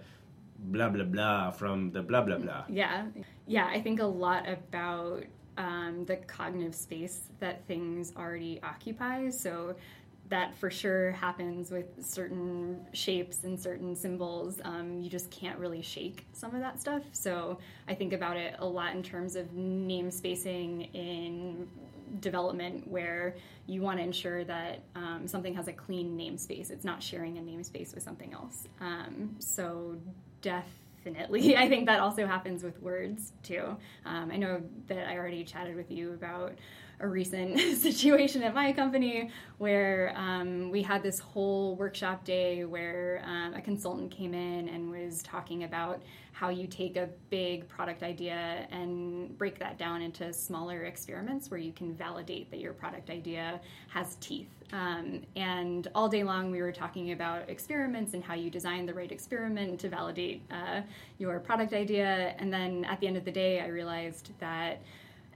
blah, 0.58 0.88
blah, 0.88 1.04
blah 1.04 1.50
from 1.50 1.90
the 1.90 2.02
blah, 2.02 2.22
blah, 2.22 2.38
blah. 2.38 2.64
Yeah. 2.68 3.06
Yeah. 3.46 3.66
I 3.66 3.80
think 3.82 4.00
a 4.00 4.06
lot 4.06 4.48
about 4.48 5.24
um, 5.58 6.04
the 6.06 6.16
cognitive 6.16 6.74
space 6.74 7.28
that 7.40 7.66
things 7.66 8.12
already 8.16 8.60
occupy. 8.62 9.30
So 9.30 9.76
that 10.30 10.54
for 10.56 10.70
sure 10.70 11.12
happens 11.12 11.70
with 11.70 12.04
certain 12.04 12.86
shapes 12.92 13.44
and 13.44 13.60
certain 13.60 13.94
symbols. 13.94 14.60
Um, 14.64 15.00
you 15.00 15.10
just 15.10 15.30
can't 15.30 15.58
really 15.58 15.82
shake 15.82 16.26
some 16.32 16.54
of 16.54 16.60
that 16.60 16.80
stuff. 16.80 17.02
So 17.12 17.58
I 17.88 17.94
think 17.94 18.12
about 18.12 18.36
it 18.36 18.56
a 18.58 18.66
lot 18.66 18.94
in 18.94 19.02
terms 19.02 19.36
of 19.36 19.52
name 19.52 20.10
spacing 20.10 20.82
in 20.94 21.68
development 22.20 22.88
where 22.88 23.36
you 23.66 23.82
want 23.82 23.98
to 23.98 24.04
ensure 24.04 24.44
that 24.44 24.80
um, 24.94 25.26
something 25.26 25.54
has 25.54 25.68
a 25.68 25.72
clean 25.72 26.16
namespace. 26.16 26.70
It's 26.70 26.84
not 26.84 27.02
sharing 27.02 27.38
a 27.38 27.40
namespace 27.40 27.94
with 27.94 28.02
something 28.02 28.32
else. 28.32 28.66
Um, 28.80 29.36
so 29.38 29.96
definitely, 31.04 31.56
I 31.56 31.68
think 31.68 31.86
that 31.86 32.00
also 32.00 32.26
happens 32.26 32.62
with 32.62 32.80
words 32.80 33.32
too. 33.42 33.76
Um, 34.04 34.30
I 34.32 34.36
know 34.36 34.62
that 34.86 35.08
I 35.08 35.16
already 35.16 35.44
chatted 35.44 35.76
with 35.76 35.90
you 35.90 36.12
about 36.12 36.54
a 37.00 37.08
recent 37.08 37.58
situation 37.78 38.42
at 38.42 38.54
my 38.54 38.72
company 38.72 39.30
where 39.58 40.12
um, 40.16 40.70
we 40.70 40.82
had 40.82 41.02
this 41.02 41.18
whole 41.18 41.76
workshop 41.76 42.24
day 42.24 42.64
where 42.64 43.22
um, 43.24 43.54
a 43.54 43.60
consultant 43.60 44.10
came 44.10 44.34
in 44.34 44.68
and 44.68 44.90
was 44.90 45.22
talking 45.22 45.64
about 45.64 46.02
how 46.34 46.48
you 46.48 46.66
take 46.66 46.96
a 46.96 47.08
big 47.30 47.66
product 47.68 48.02
idea 48.02 48.66
and 48.72 49.38
break 49.38 49.56
that 49.60 49.78
down 49.78 50.02
into 50.02 50.32
smaller 50.32 50.82
experiments 50.82 51.48
where 51.48 51.60
you 51.60 51.72
can 51.72 51.94
validate 51.94 52.50
that 52.50 52.58
your 52.58 52.72
product 52.72 53.08
idea 53.08 53.60
has 53.88 54.16
teeth. 54.16 54.48
Um, 54.72 55.22
and 55.36 55.86
all 55.94 56.08
day 56.08 56.24
long, 56.24 56.50
we 56.50 56.60
were 56.60 56.72
talking 56.72 57.12
about 57.12 57.48
experiments 57.48 58.14
and 58.14 58.24
how 58.24 58.34
you 58.34 58.50
design 58.50 58.84
the 58.84 58.92
right 58.92 59.12
experiment 59.12 59.78
to 59.80 59.88
validate 59.88 60.42
uh, 60.50 60.80
your 61.18 61.38
product 61.38 61.72
idea. 61.72 62.34
And 62.40 62.52
then 62.52 62.84
at 62.84 62.98
the 62.98 63.06
end 63.06 63.16
of 63.16 63.24
the 63.24 63.30
day, 63.30 63.60
I 63.60 63.68
realized 63.68 64.32
that 64.40 64.80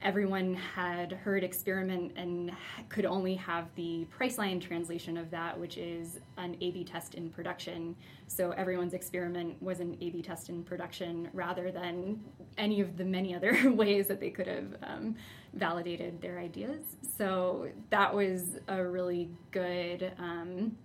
everyone 0.02 0.55
had 0.55 1.12
heard 1.12 1.45
experiment 1.45 2.12
and 2.17 2.52
could 2.88 3.05
only 3.05 3.35
have 3.35 3.67
the 3.75 4.07
Priceline 4.17 4.61
translation 4.61 5.17
of 5.17 5.31
that, 5.31 5.59
which 5.59 5.76
is 5.76 6.21
an 6.37 6.57
A 6.61 6.71
B 6.71 6.85
test 6.85 7.14
in 7.14 7.31
production. 7.31 7.97
So 8.26 8.50
everyone's 8.52 8.95
experiment 8.95 9.61
was 9.62 9.81
an 9.81 9.97
A 10.00 10.11
B 10.11 10.23
test 10.23 10.49
in 10.49 10.62
production 10.62 11.28
rather 11.33 11.71
than 11.71 12.21
any 12.57 12.81
of 12.81 12.97
the 12.97 13.05
many 13.05 13.35
other 13.35 13.71
ways 13.73 14.07
that 14.09 14.21
they 14.21 14.31
could 14.31 14.47
have 14.47 14.76
um, 14.83 15.17
validated 15.55 16.21
their 16.21 16.38
ideas. 16.38 16.83
So 17.17 17.69
that 17.90 18.14
was 18.14 18.59
a 18.69 18.85
really 18.85 19.31
good 19.50 20.12
um, 20.19 20.76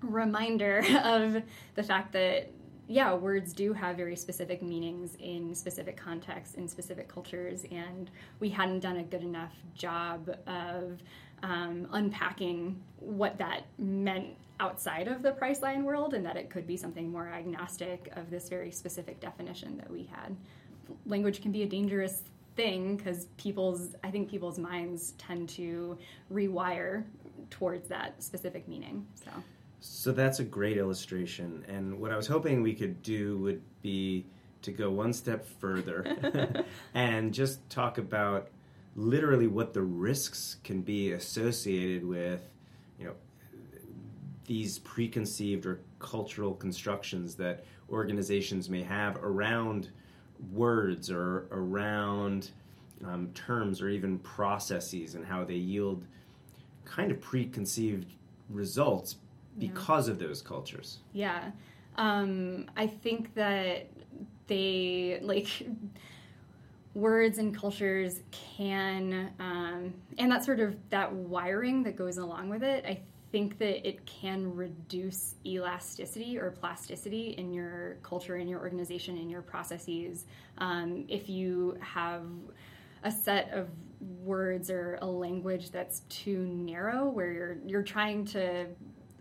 reminder 0.00 0.84
of 1.04 1.42
the 1.74 1.82
fact 1.82 2.12
that 2.12 2.50
yeah, 2.86 3.14
words 3.14 3.52
do 3.52 3.72
have 3.72 3.96
very 3.96 4.16
specific 4.16 4.62
meanings 4.62 5.16
in 5.18 5.54
specific 5.54 5.96
contexts, 5.96 6.54
in 6.54 6.68
specific 6.68 7.08
cultures, 7.08 7.64
and 7.70 8.10
we 8.40 8.50
hadn't 8.50 8.80
done 8.80 8.98
a 8.98 9.02
good 9.02 9.22
enough 9.22 9.54
job 9.74 10.36
of 10.46 11.00
um, 11.42 11.86
unpacking 11.92 12.80
what 12.98 13.38
that 13.38 13.64
meant 13.78 14.28
outside 14.60 15.08
of 15.08 15.22
the 15.22 15.32
Priceline 15.32 15.82
world 15.82 16.14
and 16.14 16.24
that 16.24 16.36
it 16.36 16.48
could 16.50 16.66
be 16.66 16.76
something 16.76 17.10
more 17.10 17.28
agnostic 17.28 18.12
of 18.16 18.30
this 18.30 18.48
very 18.48 18.70
specific 18.70 19.20
definition 19.20 19.76
that 19.78 19.90
we 19.90 20.04
had. 20.04 20.36
Language 21.06 21.42
can 21.42 21.52
be 21.52 21.62
a 21.62 21.66
dangerous 21.66 22.22
thing 22.54 22.96
because 22.96 23.26
people's, 23.36 23.96
I 24.04 24.10
think 24.10 24.30
people's 24.30 24.58
minds 24.58 25.14
tend 25.18 25.48
to 25.50 25.98
rewire 26.32 27.04
towards 27.50 27.88
that 27.88 28.22
specific 28.22 28.68
meaning. 28.68 29.06
So. 29.14 29.30
So 29.86 30.12
that's 30.12 30.38
a 30.38 30.44
great 30.44 30.78
illustration. 30.78 31.62
And 31.68 32.00
what 32.00 32.10
I 32.10 32.16
was 32.16 32.26
hoping 32.26 32.62
we 32.62 32.72
could 32.72 33.02
do 33.02 33.36
would 33.40 33.60
be 33.82 34.24
to 34.62 34.72
go 34.72 34.90
one 34.90 35.12
step 35.12 35.46
further 35.60 36.64
and 36.94 37.34
just 37.34 37.68
talk 37.68 37.98
about 37.98 38.48
literally 38.96 39.46
what 39.46 39.74
the 39.74 39.82
risks 39.82 40.56
can 40.64 40.80
be 40.80 41.12
associated 41.12 42.02
with, 42.02 42.48
you 42.98 43.04
know, 43.04 43.12
these 44.46 44.78
preconceived 44.78 45.66
or 45.66 45.80
cultural 45.98 46.54
constructions 46.54 47.34
that 47.34 47.66
organizations 47.90 48.70
may 48.70 48.82
have 48.82 49.16
around 49.22 49.90
words 50.50 51.10
or 51.10 51.46
around 51.50 52.52
um, 53.04 53.28
terms 53.34 53.82
or 53.82 53.90
even 53.90 54.18
processes 54.20 55.14
and 55.14 55.26
how 55.26 55.44
they 55.44 55.54
yield 55.54 56.06
kind 56.86 57.10
of 57.12 57.20
preconceived 57.20 58.14
results 58.48 59.16
because 59.58 60.08
yeah. 60.08 60.12
of 60.12 60.18
those 60.18 60.42
cultures. 60.42 60.98
Yeah. 61.12 61.50
Um, 61.96 62.66
I 62.76 62.86
think 62.86 63.34
that 63.34 63.88
they, 64.46 65.20
like, 65.22 65.48
words 66.94 67.38
and 67.38 67.56
cultures 67.56 68.20
can, 68.30 69.30
um, 69.40 69.94
and 70.18 70.30
that 70.30 70.44
sort 70.44 70.60
of 70.60 70.76
that 70.90 71.12
wiring 71.12 71.82
that 71.84 71.96
goes 71.96 72.18
along 72.18 72.50
with 72.50 72.62
it, 72.62 72.84
I 72.84 73.00
think 73.32 73.58
that 73.58 73.86
it 73.86 74.06
can 74.06 74.54
reduce 74.54 75.34
elasticity 75.44 76.38
or 76.38 76.52
plasticity 76.52 77.34
in 77.36 77.52
your 77.52 77.96
culture, 78.02 78.36
in 78.36 78.46
your 78.46 78.60
organization, 78.60 79.16
in 79.16 79.28
your 79.28 79.42
processes. 79.42 80.26
Um, 80.58 81.04
if 81.08 81.28
you 81.28 81.76
have 81.80 82.22
a 83.02 83.10
set 83.10 83.50
of 83.52 83.68
words 84.22 84.70
or 84.70 84.98
a 85.02 85.06
language 85.06 85.70
that's 85.70 86.00
too 86.08 86.46
narrow, 86.46 87.08
where 87.08 87.32
you're 87.32 87.56
you're 87.66 87.82
trying 87.82 88.24
to 88.26 88.66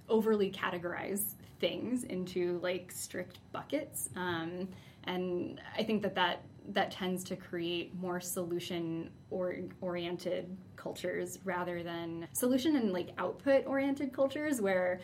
overly 0.10 0.52
categorize 0.52 1.34
things 1.60 2.04
into 2.04 2.60
like 2.62 2.92
strict 2.92 3.40
buckets. 3.52 4.10
Um, 4.16 4.68
and 5.06 5.62
I 5.78 5.84
think 5.84 6.02
that 6.04 6.16
that 6.16 6.44
that 6.70 6.92
tends 6.92 7.24
to 7.26 7.36
create 7.36 7.94
more 7.96 8.22
solution 8.22 9.10
or 9.30 9.56
oriented 9.82 10.56
cultures 10.78 11.40
rather 11.44 11.84
than 11.84 12.28
solution 12.32 12.78
and 12.78 12.94
like 12.94 13.10
output 13.18 13.66
oriented 13.66 14.14
cultures 14.14 14.62
where 14.62 15.02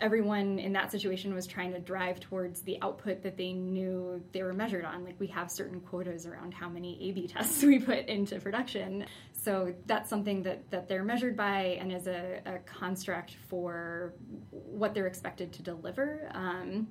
everyone 0.00 0.58
in 0.58 0.72
that 0.72 0.90
situation 0.90 1.34
was 1.34 1.46
trying 1.46 1.72
to 1.72 1.78
drive 1.78 2.20
towards 2.20 2.62
the 2.62 2.78
output 2.82 3.22
that 3.22 3.36
they 3.36 3.52
knew 3.52 4.22
they 4.32 4.42
were 4.42 4.52
measured 4.52 4.84
on. 4.84 5.04
Like 5.04 5.18
we 5.18 5.28
have 5.28 5.50
certain 5.50 5.80
quotas 5.80 6.26
around 6.26 6.52
how 6.52 6.68
many 6.68 6.98
A 7.08 7.12
B 7.12 7.28
tests 7.28 7.62
we 7.64 7.78
put 7.78 8.06
into 8.06 8.40
production. 8.40 9.06
So 9.32 9.74
that's 9.86 10.10
something 10.10 10.42
that, 10.44 10.70
that 10.70 10.88
they're 10.88 11.04
measured 11.04 11.36
by 11.36 11.78
and 11.80 11.92
is 11.92 12.06
a, 12.06 12.40
a 12.46 12.58
construct 12.60 13.36
for 13.48 14.14
what 14.50 14.94
they're 14.94 15.06
expected 15.06 15.52
to 15.54 15.62
deliver. 15.62 16.28
Um, 16.32 16.88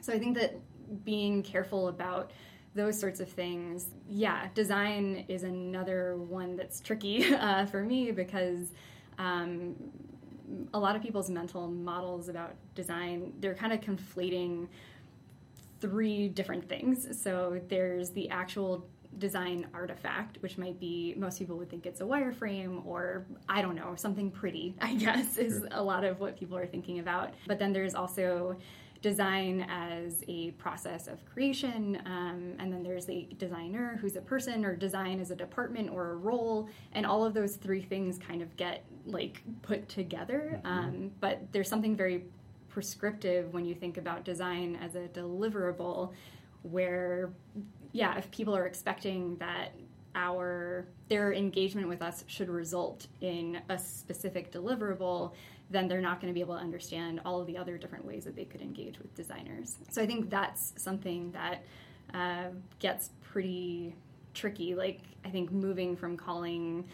so 0.00 0.12
I 0.12 0.18
think 0.18 0.36
that 0.38 0.54
being 1.04 1.42
careful 1.42 1.88
about 1.88 2.30
those 2.74 2.98
sorts 3.00 3.20
of 3.20 3.28
things, 3.28 3.88
yeah, 4.08 4.48
design 4.54 5.24
is 5.28 5.42
another 5.42 6.16
one 6.16 6.56
that's 6.56 6.80
tricky 6.80 7.34
uh, 7.34 7.66
for 7.66 7.82
me 7.82 8.12
because. 8.12 8.72
Um, 9.18 9.76
a 10.72 10.78
lot 10.78 10.96
of 10.96 11.02
people's 11.02 11.30
mental 11.30 11.68
models 11.68 12.28
about 12.28 12.54
design, 12.74 13.32
they're 13.40 13.54
kind 13.54 13.72
of 13.72 13.80
conflating 13.80 14.68
three 15.80 16.28
different 16.28 16.68
things. 16.68 17.20
So 17.20 17.60
there's 17.68 18.10
the 18.10 18.30
actual 18.30 18.86
design 19.18 19.66
artifact, 19.72 20.38
which 20.42 20.58
might 20.58 20.78
be 20.78 21.14
most 21.16 21.38
people 21.38 21.56
would 21.56 21.70
think 21.70 21.86
it's 21.86 22.00
a 22.00 22.04
wireframe 22.04 22.84
or 22.84 23.24
I 23.48 23.62
don't 23.62 23.74
know, 23.74 23.94
something 23.96 24.30
pretty, 24.30 24.74
I 24.80 24.94
guess, 24.94 25.38
is 25.38 25.64
a 25.70 25.82
lot 25.82 26.04
of 26.04 26.20
what 26.20 26.38
people 26.38 26.56
are 26.56 26.66
thinking 26.66 26.98
about. 26.98 27.34
But 27.46 27.58
then 27.58 27.72
there's 27.72 27.94
also 27.94 28.56
design 29.10 29.64
as 29.70 30.24
a 30.26 30.50
process 30.62 31.06
of 31.06 31.24
creation, 31.32 32.02
um, 32.06 32.54
and 32.58 32.72
then 32.72 32.82
there's 32.82 33.06
the 33.06 33.28
designer 33.38 33.96
who's 34.00 34.16
a 34.16 34.20
person, 34.20 34.64
or 34.64 34.74
design 34.74 35.20
as 35.20 35.30
a 35.30 35.36
department 35.36 35.88
or 35.88 36.10
a 36.10 36.16
role, 36.16 36.68
and 36.90 37.06
all 37.06 37.24
of 37.24 37.32
those 37.32 37.54
three 37.54 37.82
things 37.82 38.18
kind 38.18 38.42
of 38.42 38.56
get 38.56 38.84
like 39.04 39.42
put 39.62 39.88
together. 39.88 40.60
Mm-hmm. 40.64 40.66
Um, 40.66 41.10
but 41.20 41.40
there's 41.52 41.68
something 41.68 41.94
very 41.94 42.24
prescriptive 42.68 43.54
when 43.54 43.64
you 43.64 43.76
think 43.76 43.96
about 43.96 44.24
design 44.24 44.76
as 44.82 44.96
a 44.96 45.06
deliverable, 45.20 46.12
where 46.62 47.30
yeah, 47.92 48.18
if 48.18 48.28
people 48.32 48.56
are 48.56 48.66
expecting 48.66 49.36
that 49.36 49.68
our 50.16 50.84
their 51.08 51.32
engagement 51.32 51.88
with 51.88 52.02
us 52.02 52.24
should 52.26 52.48
result 52.48 53.06
in 53.20 53.60
a 53.68 53.78
specific 53.78 54.50
deliverable 54.50 55.32
then 55.70 55.88
they're 55.88 56.00
not 56.00 56.20
going 56.20 56.32
to 56.32 56.34
be 56.34 56.40
able 56.40 56.54
to 56.54 56.60
understand 56.60 57.20
all 57.24 57.40
of 57.40 57.46
the 57.46 57.56
other 57.56 57.76
different 57.76 58.04
ways 58.04 58.24
that 58.24 58.36
they 58.36 58.44
could 58.44 58.60
engage 58.60 58.98
with 58.98 59.14
designers. 59.14 59.76
So 59.90 60.00
I 60.02 60.06
think 60.06 60.30
that's 60.30 60.72
something 60.76 61.32
that 61.32 61.64
uh, 62.14 62.50
gets 62.78 63.10
pretty 63.22 63.94
tricky. 64.32 64.74
Like, 64.74 65.00
I 65.24 65.30
think 65.30 65.50
moving 65.50 65.96
from 65.96 66.16
calling, 66.16 66.86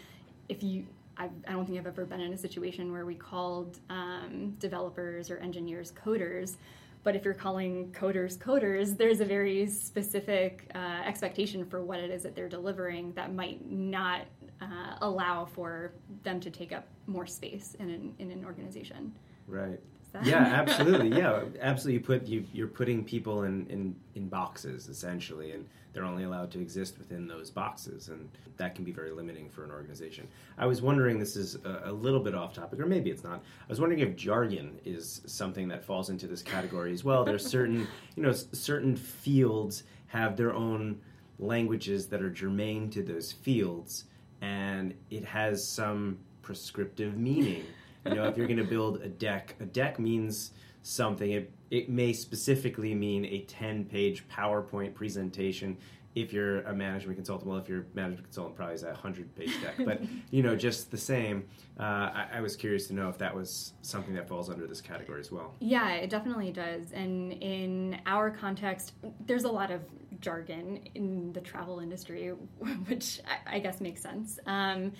if 0.49 0.63
you, 0.63 0.85
I've, 1.17 1.29
I 1.47 1.51
do 1.51 1.57
not 1.57 1.67
think 1.67 1.77
I've 1.77 1.87
ever 1.87 2.05
been 2.05 2.21
in 2.21 2.33
a 2.33 2.37
situation 2.37 2.91
where 2.91 3.05
we 3.05 3.15
called 3.15 3.79
um, 3.89 4.55
developers 4.59 5.29
or 5.29 5.37
engineers 5.37 5.91
coders. 5.91 6.55
But 7.03 7.15
if 7.15 7.25
you're 7.25 7.33
calling 7.33 7.91
coders 7.91 8.37
coders, 8.37 8.97
there's 8.97 9.19
a 9.19 9.25
very 9.25 9.67
specific 9.67 10.71
uh, 10.73 11.01
expectation 11.05 11.65
for 11.65 11.83
what 11.83 11.99
it 11.99 12.09
is 12.09 12.23
that 12.23 12.35
they're 12.35 12.49
delivering 12.49 13.11
that 13.13 13.33
might 13.33 13.69
not 13.69 14.21
uh, 14.61 14.95
allow 15.01 15.45
for 15.45 15.93
them 16.23 16.39
to 16.39 16.49
take 16.49 16.71
up 16.71 16.87
more 17.05 17.27
space 17.27 17.75
in 17.79 17.89
an, 17.89 18.15
in 18.19 18.31
an 18.31 18.45
organization. 18.45 19.13
Right. 19.47 19.79
Yeah, 20.23 20.37
absolutely. 20.39 21.09
Yeah, 21.17 21.43
absolutely. 21.59 21.93
You 21.93 22.05
put 22.05 22.27
you, 22.27 22.45
you're 22.53 22.67
putting 22.67 23.03
people 23.03 23.43
in, 23.43 23.67
in 23.67 23.95
in 24.15 24.27
boxes 24.27 24.87
essentially, 24.89 25.51
and 25.51 25.67
they're 25.93 26.05
only 26.05 26.23
allowed 26.23 26.51
to 26.51 26.59
exist 26.59 26.97
within 26.97 27.27
those 27.27 27.49
boxes, 27.49 28.09
and 28.09 28.29
that 28.57 28.75
can 28.75 28.83
be 28.83 28.91
very 28.91 29.11
limiting 29.11 29.49
for 29.49 29.63
an 29.63 29.71
organization. 29.71 30.27
I 30.57 30.65
was 30.65 30.81
wondering, 30.81 31.19
this 31.19 31.35
is 31.35 31.55
a, 31.65 31.81
a 31.85 31.91
little 31.91 32.19
bit 32.19 32.35
off 32.35 32.53
topic, 32.53 32.79
or 32.79 32.85
maybe 32.85 33.09
it's 33.09 33.23
not. 33.23 33.37
I 33.37 33.69
was 33.69 33.79
wondering 33.79 34.01
if 34.01 34.15
jargon 34.15 34.79
is 34.85 35.21
something 35.25 35.67
that 35.69 35.83
falls 35.83 36.09
into 36.09 36.27
this 36.27 36.41
category 36.41 36.93
as 36.93 37.03
well. 37.03 37.23
There's 37.23 37.45
certain 37.45 37.87
you 38.15 38.23
know 38.23 38.31
certain 38.31 38.95
fields 38.95 39.83
have 40.07 40.37
their 40.37 40.53
own 40.53 40.99
languages 41.39 42.07
that 42.07 42.21
are 42.21 42.29
germane 42.29 42.89
to 42.91 43.01
those 43.01 43.31
fields 43.31 44.05
and 44.43 44.93
it 45.09 45.23
has 45.23 45.65
some 45.65 46.19
prescriptive 46.41 47.17
meaning. 47.17 47.63
You 48.05 48.15
know, 48.15 48.25
if 48.25 48.37
you're 48.37 48.47
going 48.47 48.57
to 48.57 48.63
build 48.63 49.01
a 49.01 49.09
deck, 49.09 49.55
a 49.59 49.65
deck 49.65 49.99
means 49.99 50.51
something. 50.81 51.31
It, 51.31 51.51
it 51.71 51.89
may 51.89 52.13
specifically 52.13 52.93
mean 52.93 53.25
a 53.25 53.41
10 53.41 53.85
page 53.85 54.27
PowerPoint 54.27 54.93
presentation 54.93 55.77
if 56.15 56.31
you're 56.31 56.61
a 56.61 56.75
management 56.75 57.17
consultant, 57.17 57.49
well, 57.49 57.57
if 57.57 57.67
you're 57.67 57.81
a 57.81 57.95
management 57.95 58.25
consultant, 58.25 58.55
probably 58.55 58.75
is 58.75 58.83
a 58.83 58.93
hundred 58.93 59.33
page 59.35 59.51
deck. 59.61 59.75
But 59.83 60.01
you 60.31 60.43
know, 60.43 60.55
just 60.55 60.91
the 60.91 60.97
same, 60.97 61.45
uh, 61.79 61.83
I, 61.83 62.27
I, 62.33 62.41
was 62.41 62.55
curious 62.55 62.87
to 62.87 62.93
know 62.93 63.09
if 63.09 63.17
that 63.17 63.35
was 63.35 63.73
something 63.81 64.13
that 64.13 64.27
falls 64.27 64.49
under 64.49 64.67
this 64.67 64.81
category 64.81 65.19
as 65.19 65.31
well. 65.31 65.55
Yeah, 65.59 65.89
it 65.93 66.09
definitely 66.09 66.51
does. 66.51 66.91
And 66.91 67.33
in 67.33 67.99
our 68.05 68.29
context, 68.29 68.93
there's 69.25 69.43
a 69.43 69.51
lot 69.51 69.71
of 69.71 69.81
jargon 70.19 70.81
in 70.93 71.33
the 71.33 71.41
travel 71.41 71.79
industry, 71.79 72.27
which 72.87 73.19
I, 73.27 73.55
I 73.55 73.59
guess 73.59 73.81
makes 73.81 74.01
sense. 74.01 74.39
Um, 74.45 74.91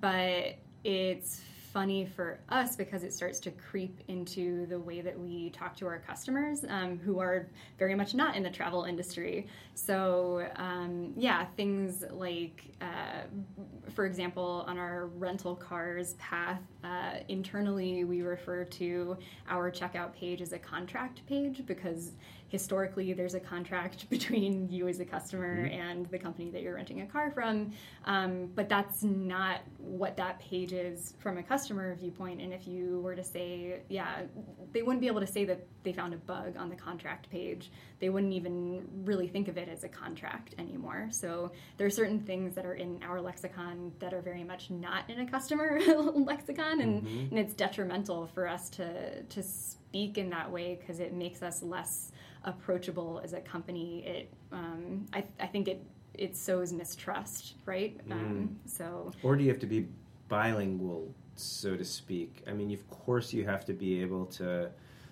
but 0.00 0.56
it's 0.84 1.42
funny 1.72 2.04
for 2.04 2.38
us 2.48 2.76
because 2.76 3.04
it 3.04 3.12
starts 3.12 3.38
to 3.40 3.50
creep 3.50 4.00
into 4.08 4.66
the 4.66 4.78
way 4.78 5.00
that 5.00 5.18
we 5.18 5.50
talk 5.50 5.76
to 5.76 5.86
our 5.86 5.98
customers 5.98 6.64
um, 6.68 6.98
who 6.98 7.20
are 7.20 7.48
very 7.78 7.94
much 7.94 8.14
not 8.14 8.36
in 8.36 8.42
the 8.42 8.50
travel 8.50 8.84
industry. 8.84 9.46
So, 9.74 10.48
um, 10.56 11.12
yeah, 11.16 11.46
things 11.56 12.04
like, 12.10 12.64
uh, 12.80 13.22
for 13.94 14.04
example, 14.06 14.64
on 14.66 14.78
our 14.78 15.06
rental 15.06 15.54
cars 15.54 16.14
path, 16.14 16.60
uh, 16.84 17.18
internally 17.28 18.04
we 18.04 18.22
refer 18.22 18.64
to 18.64 19.16
our 19.48 19.70
checkout 19.70 20.12
page 20.14 20.42
as 20.42 20.52
a 20.52 20.58
contract 20.58 21.24
page 21.26 21.64
because 21.66 22.12
historically 22.50 23.12
there's 23.12 23.34
a 23.34 23.40
contract 23.40 24.10
between 24.10 24.68
you 24.68 24.88
as 24.88 25.00
a 25.00 25.04
customer 25.04 25.64
mm-hmm. 25.64 25.80
and 25.80 26.06
the 26.06 26.18
company 26.18 26.50
that 26.50 26.62
you're 26.62 26.74
renting 26.74 27.00
a 27.00 27.06
car 27.06 27.30
from. 27.30 27.72
Um, 28.04 28.50
but 28.54 28.68
that's 28.68 29.02
not 29.02 29.60
what 29.78 30.16
that 30.16 30.40
page 30.40 30.72
is 30.72 31.14
from 31.18 31.38
a 31.38 31.42
customer 31.42 31.94
viewpoint. 31.94 32.40
And 32.40 32.52
if 32.52 32.66
you 32.66 33.00
were 33.00 33.14
to 33.14 33.24
say, 33.24 33.80
yeah, 33.88 34.22
they 34.72 34.82
wouldn't 34.82 35.00
be 35.00 35.06
able 35.06 35.20
to 35.20 35.26
say 35.26 35.44
that 35.44 35.64
they 35.82 35.92
found 35.92 36.12
a 36.12 36.18
bug 36.18 36.56
on 36.58 36.68
the 36.68 36.76
contract 36.76 37.30
page. 37.30 37.70
They 38.00 38.08
wouldn't 38.08 38.32
even 38.32 38.86
really 39.04 39.28
think 39.28 39.48
of 39.48 39.56
it 39.56 39.68
as 39.68 39.84
a 39.84 39.88
contract 39.88 40.54
anymore. 40.58 41.08
So 41.10 41.52
there 41.76 41.86
are 41.86 41.90
certain 41.90 42.20
things 42.20 42.54
that 42.54 42.66
are 42.66 42.74
in 42.74 43.00
our 43.02 43.20
lexicon 43.20 43.92
that 44.00 44.12
are 44.12 44.20
very 44.20 44.44
much 44.44 44.70
not 44.70 45.08
in 45.08 45.20
a 45.20 45.30
customer 45.30 45.80
lexicon, 46.14 46.80
and, 46.80 47.02
mm-hmm. 47.02 47.18
and 47.30 47.38
it's 47.38 47.54
detrimental 47.54 48.26
for 48.26 48.46
us 48.48 48.68
to 48.70 49.22
to 49.22 49.42
speak 49.42 50.18
in 50.18 50.30
that 50.30 50.50
way 50.50 50.78
because 50.80 51.00
it 51.00 51.12
makes 51.12 51.42
us 51.42 51.62
less 51.62 52.12
approachable 52.44 53.20
as 53.22 53.32
a 53.32 53.40
company, 53.40 54.04
it 54.06 54.32
um, 54.52 55.06
I, 55.12 55.24
I 55.38 55.46
think 55.46 55.68
it 55.68 55.84
it 56.14 56.36
sows 56.36 56.72
mistrust, 56.72 57.54
right? 57.66 57.96
Mm. 58.08 58.12
Um, 58.12 58.60
so 58.66 59.12
or 59.22 59.36
do 59.36 59.44
you 59.44 59.50
have 59.50 59.60
to 59.60 59.66
be 59.66 59.88
bilingual, 60.28 61.14
so 61.36 61.76
to 61.76 61.84
speak? 61.84 62.42
I 62.46 62.52
mean, 62.52 62.72
of 62.72 62.88
course, 62.90 63.32
you 63.32 63.44
have 63.44 63.64
to 63.66 63.72
be 63.72 64.00
able 64.00 64.26
to 64.26 64.70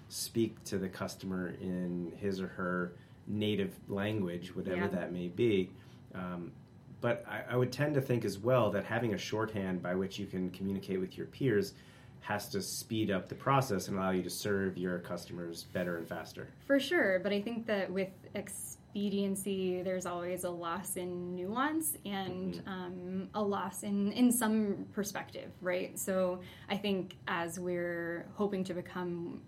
speak 0.08 0.62
to 0.64 0.78
the 0.78 0.88
customer 0.88 1.54
in 1.60 2.12
his 2.16 2.40
or 2.40 2.48
her 2.48 2.92
native 3.26 3.74
language, 3.88 4.54
whatever 4.56 4.82
yeah. 4.82 4.88
that 4.88 5.12
may 5.12 5.28
be. 5.28 5.70
Um, 6.14 6.52
but 7.00 7.24
I, 7.28 7.52
I, 7.52 7.56
would 7.56 7.70
tend 7.70 7.94
to 7.94 8.00
think 8.00 8.24
as 8.24 8.38
well 8.38 8.70
that 8.70 8.84
having 8.84 9.14
a 9.14 9.18
shorthand 9.18 9.82
by 9.82 9.94
which 9.94 10.18
you 10.18 10.26
can 10.26 10.50
communicate 10.50 10.98
with 10.98 11.16
your 11.16 11.26
peers 11.26 11.74
has 12.20 12.48
to 12.50 12.60
speed 12.60 13.10
up 13.10 13.28
the 13.28 13.34
process 13.34 13.88
and 13.88 13.96
allow 13.96 14.10
you 14.10 14.22
to 14.22 14.30
serve 14.30 14.76
your 14.76 14.98
customers 14.98 15.64
better 15.72 15.96
and 15.96 16.06
faster. 16.06 16.48
For 16.66 16.78
sure, 16.78 17.20
but 17.22 17.32
I 17.32 17.40
think 17.40 17.66
that 17.66 17.90
with 17.90 18.10
expediency, 18.34 19.82
there's 19.82 20.06
always 20.06 20.44
a 20.44 20.50
loss 20.50 20.96
in 20.96 21.34
nuance 21.34 21.96
and 22.04 22.54
mm-hmm. 22.54 22.68
um, 22.68 23.28
a 23.34 23.42
loss 23.42 23.82
in, 23.82 24.12
in 24.12 24.30
some 24.30 24.86
perspective, 24.92 25.50
right? 25.60 25.98
So 25.98 26.40
I 26.68 26.76
think 26.76 27.16
as 27.28 27.58
we're 27.58 28.26
hoping 28.34 28.64
to 28.64 28.74
become 28.74 29.40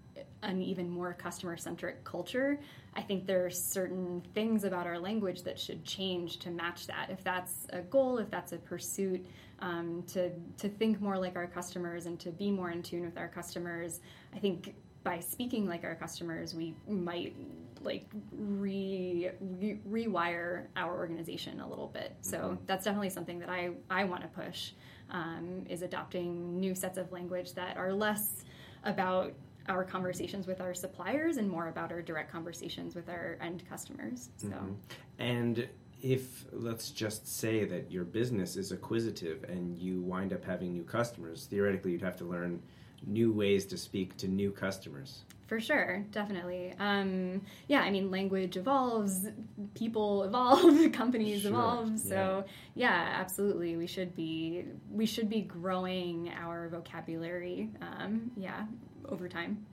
an 0.42 0.62
even 0.62 0.88
more 0.88 1.12
customer 1.12 1.56
centric 1.56 2.02
culture, 2.04 2.58
I 2.94 3.02
think 3.02 3.26
there 3.26 3.44
are 3.44 3.50
certain 3.50 4.22
things 4.34 4.64
about 4.64 4.86
our 4.86 4.98
language 4.98 5.42
that 5.42 5.58
should 5.58 5.84
change 5.84 6.38
to 6.38 6.50
match 6.50 6.86
that. 6.86 7.08
If 7.10 7.22
that's 7.22 7.66
a 7.70 7.80
goal, 7.82 8.18
if 8.18 8.30
that's 8.30 8.52
a 8.52 8.56
pursuit, 8.56 9.24
um, 9.60 10.02
to 10.08 10.30
to 10.58 10.68
think 10.68 11.00
more 11.00 11.18
like 11.18 11.36
our 11.36 11.46
customers 11.46 12.06
and 12.06 12.18
to 12.20 12.30
be 12.30 12.50
more 12.50 12.70
in 12.70 12.82
tune 12.82 13.04
with 13.04 13.18
our 13.18 13.28
customers. 13.28 14.00
I 14.34 14.38
think 14.38 14.74
by 15.02 15.20
speaking 15.20 15.66
like 15.66 15.84
our 15.84 15.94
customers, 15.94 16.54
we 16.54 16.74
might 16.86 17.34
like 17.82 18.06
re, 18.32 19.30
re 19.40 19.78
rewire 19.88 20.66
our 20.76 20.96
organization 20.96 21.60
a 21.60 21.68
little 21.68 21.88
bit. 21.88 22.14
So 22.20 22.38
mm-hmm. 22.38 22.64
that's 22.66 22.84
definitely 22.84 23.10
something 23.10 23.38
that 23.38 23.48
I 23.48 23.70
I 23.88 24.04
want 24.04 24.22
to 24.22 24.28
push 24.28 24.72
um, 25.10 25.64
is 25.68 25.82
adopting 25.82 26.58
new 26.60 26.74
sets 26.74 26.98
of 26.98 27.10
language 27.12 27.54
that 27.54 27.76
are 27.76 27.92
less 27.92 28.44
about 28.84 29.32
our 29.68 29.84
conversations 29.84 30.46
with 30.46 30.60
our 30.60 30.74
suppliers 30.74 31.36
and 31.36 31.48
more 31.48 31.68
about 31.68 31.92
our 31.92 32.02
direct 32.02 32.32
conversations 32.32 32.94
with 32.94 33.08
our 33.08 33.38
end 33.40 33.62
customers. 33.68 34.30
So 34.36 34.48
mm-hmm. 34.48 34.72
and 35.18 35.68
if 36.02 36.44
let's 36.52 36.90
just 36.90 37.26
say 37.28 37.64
that 37.64 37.90
your 37.90 38.04
business 38.04 38.56
is 38.56 38.72
acquisitive 38.72 39.44
and 39.44 39.78
you 39.78 40.00
wind 40.02 40.32
up 40.32 40.44
having 40.44 40.72
new 40.72 40.84
customers, 40.84 41.46
theoretically 41.50 41.92
you'd 41.92 42.02
have 42.02 42.16
to 42.16 42.24
learn 42.24 42.62
new 43.06 43.32
ways 43.32 43.64
to 43.66 43.76
speak 43.78 44.16
to 44.18 44.28
new 44.28 44.50
customers. 44.50 45.24
for 45.46 45.58
sure, 45.60 46.04
definitely. 46.12 46.74
Um, 46.78 47.40
yeah, 47.66 47.80
I 47.80 47.90
mean, 47.90 48.10
language 48.10 48.56
evolves, 48.56 49.26
people 49.74 50.22
evolve, 50.24 50.92
companies 50.92 51.42
Sure, 51.42 51.50
evolve. 51.50 51.98
So 51.98 52.44
yeah. 52.74 53.08
absolutely, 53.18 53.76
we 53.76 53.86
should 53.86 54.14
be 54.14 54.64
we 54.90 55.06
should 55.06 55.28
be 55.28 55.40
growing 55.42 56.30
our 56.38 56.68
vocabulary. 56.68 57.70
Um, 57.80 58.30
yeah, 58.36 58.66
over 59.08 59.28
time. 59.28 59.66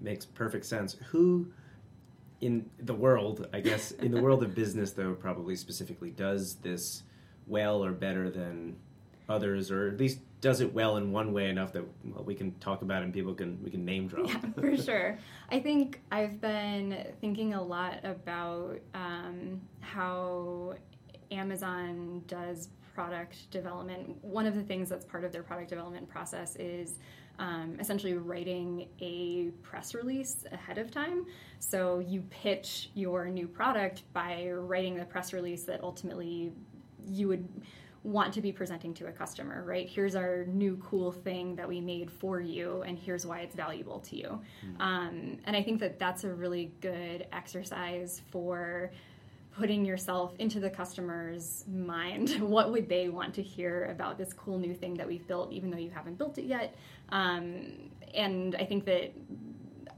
Makes 0.00 0.26
perfect 0.26 0.66
sense. 0.66 0.96
Who 1.10 1.52
in 2.40 2.70
the 2.78 2.94
world, 2.94 3.48
I 3.52 3.60
guess, 3.60 3.90
in 3.92 4.12
the 4.12 4.20
world 4.20 4.42
of 4.42 4.54
business, 4.54 4.92
though, 4.92 5.14
probably 5.14 5.56
specifically, 5.56 6.10
does 6.10 6.56
this 6.56 7.02
well 7.46 7.84
or 7.84 7.92
better 7.92 8.30
than 8.30 8.76
others, 9.28 9.70
or 9.70 9.88
at 9.88 9.98
least 9.98 10.20
does 10.40 10.60
it 10.60 10.72
well 10.72 10.96
in 10.96 11.12
one 11.12 11.32
way 11.32 11.48
enough 11.48 11.72
that 11.72 11.84
well, 12.04 12.24
we 12.24 12.34
can 12.34 12.52
talk 12.54 12.82
about 12.82 13.02
it 13.02 13.04
and 13.04 13.14
people 13.14 13.34
can 13.34 13.62
we 13.62 13.70
can 13.70 13.84
name 13.84 14.08
drop. 14.08 14.28
Yeah, 14.28 14.38
for 14.58 14.76
sure. 14.82 15.18
I 15.50 15.60
think 15.60 16.00
I've 16.10 16.40
been 16.40 17.06
thinking 17.20 17.54
a 17.54 17.62
lot 17.62 18.00
about 18.04 18.78
um, 18.94 19.60
how 19.80 20.74
Amazon 21.30 22.22
does 22.26 22.68
product 22.94 23.50
development. 23.50 24.16
One 24.22 24.46
of 24.46 24.54
the 24.54 24.62
things 24.62 24.88
that's 24.88 25.04
part 25.04 25.24
of 25.24 25.32
their 25.32 25.42
product 25.42 25.68
development 25.68 26.08
process 26.08 26.56
is 26.56 26.98
um, 27.40 27.76
essentially 27.80 28.14
writing 28.14 28.86
a 29.00 29.50
press 29.62 29.94
release 29.94 30.44
ahead 30.52 30.78
of 30.78 30.90
time. 30.90 31.26
So 31.58 31.98
you 31.98 32.20
pitch 32.30 32.90
your 32.94 33.26
new 33.26 33.48
product 33.48 34.02
by 34.12 34.50
writing 34.52 34.94
the 34.94 35.06
press 35.06 35.32
release 35.32 35.64
that 35.64 35.82
ultimately 35.82 36.52
you 37.08 37.26
would 37.28 37.48
want 38.02 38.32
to 38.34 38.40
be 38.40 38.52
presenting 38.52 38.94
to 38.94 39.06
a 39.06 39.12
customer, 39.12 39.62
right? 39.64 39.88
Here's 39.88 40.14
our 40.14 40.44
new 40.46 40.76
cool 40.78 41.12
thing 41.12 41.56
that 41.56 41.68
we 41.68 41.80
made 41.80 42.10
for 42.10 42.40
you, 42.40 42.82
and 42.82 42.98
here's 42.98 43.26
why 43.26 43.40
it's 43.40 43.54
valuable 43.54 44.00
to 44.00 44.16
you. 44.16 44.40
Um, 44.78 45.38
and 45.44 45.56
I 45.56 45.62
think 45.62 45.80
that 45.80 45.98
that's 45.98 46.24
a 46.24 46.32
really 46.32 46.72
good 46.80 47.26
exercise 47.32 48.22
for 48.30 48.90
putting 49.56 49.84
yourself 49.84 50.34
into 50.38 50.60
the 50.60 50.70
customer's 50.70 51.64
mind. 51.68 52.30
What 52.40 52.72
would 52.72 52.88
they 52.88 53.08
want 53.08 53.34
to 53.34 53.42
hear 53.42 53.86
about 53.86 54.18
this 54.18 54.32
cool 54.32 54.58
new 54.58 54.74
thing 54.74 54.94
that 54.94 55.06
we've 55.06 55.26
built, 55.26 55.52
even 55.52 55.70
though 55.70 55.78
you 55.78 55.90
haven't 55.90 56.18
built 56.18 56.38
it 56.38 56.44
yet? 56.44 56.76
Um, 57.10 57.90
and 58.14 58.54
I 58.56 58.64
think 58.64 58.84
that 58.86 59.12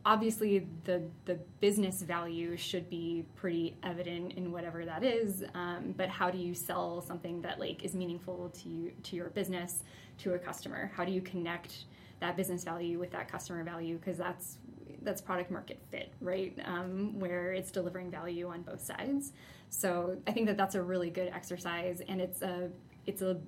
obviously 0.05 0.67
the 0.85 1.03
the 1.27 1.39
business 1.61 2.03
value 2.03 2.57
should 2.57 2.91
be 2.91 3.25
pretty 3.37 3.77
evident 3.83 4.33
in 4.33 4.51
whatever 4.51 4.85
that 4.85 5.05
is 5.05 5.45
um, 5.55 5.95
but 5.97 6.09
how 6.09 6.31
do 6.31 6.39
you 6.39 6.55
sell 6.55 7.01
something 7.01 7.41
that 7.43 7.61
like 7.61 7.85
is 7.85 7.95
meaningful 7.95 8.51
to 8.51 8.69
you 8.69 8.93
to 9.03 9.15
your 9.15 9.31
business 9.31 9.85
to 10.19 10.35
a 10.35 10.39
customer 10.39 10.91
how 10.97 11.05
do 11.05 11.13
you 11.13 11.21
connect 11.21 11.85
that 12.21 12.37
business 12.37 12.65
value 12.65 12.99
with 12.99 13.11
that 13.13 13.31
customer 13.31 13.63
value 13.63 13.97
because 13.97 14.19
that's 14.19 14.59
that's 15.05 15.21
product 15.21 15.51
market 15.51 15.81
fit 15.91 16.13
right? 16.21 16.57
Um, 16.65 17.19
where 17.19 17.53
it's 17.53 17.71
delivering 17.71 18.11
value 18.11 18.49
on 18.49 18.63
both 18.63 18.83
sides. 18.83 19.33
So 19.71 20.17
i 20.27 20.33
think 20.33 20.47
that 20.47 20.57
that's 20.57 20.75
a 20.75 20.83
really 20.83 21.11
good 21.11 21.29
exercise 21.29 22.03
and 22.09 22.21
it's 22.21 22.43
a 22.43 22.71
it's 23.07 23.23
a 23.23 23.39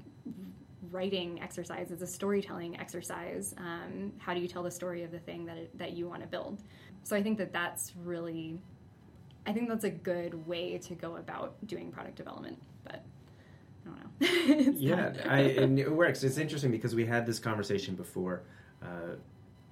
writing 0.91 1.43
exercise 1.43 1.91
it's 1.91 2.03
a 2.03 2.07
storytelling 2.07 2.79
exercise. 2.79 3.55
Um, 3.59 4.13
how 4.19 4.35
do 4.35 4.41
you 4.41 4.49
tell 4.49 4.63
the 4.63 4.71
story 4.71 5.03
of 5.03 5.11
the 5.11 5.19
thing 5.19 5.45
that, 5.47 5.57
it, 5.57 5.79
that 5.79 5.93
you 5.93 6.09
want 6.09 6.23
to 6.23 6.29
build? 6.29 6.63
So 7.03 7.17
i 7.17 7.23
think 7.23 7.39
that 7.39 7.53
that's 7.53 7.93
really 8.03 8.59
i 9.47 9.53
think 9.53 9.69
that's 9.69 9.85
a 9.85 9.91
good 9.91 10.47
way 10.47 10.79
to 10.79 10.95
go 10.95 11.17
about 11.17 11.55
doing 11.67 11.93
product 11.93 12.17
development 12.17 12.59
but 12.85 13.05
i 13.85 13.89
don't 13.89 13.99
know. 13.99 14.73
Yeah, 14.77 15.13
I, 15.29 15.41
and 15.41 15.79
it 15.79 15.91
works. 15.91 16.25
It's 16.25 16.39
interesting 16.39 16.71
because 16.71 16.95
we 16.95 17.05
had 17.05 17.27
this 17.27 17.39
conversation 17.39 17.95
before. 17.95 18.43
Uh, 18.83 19.17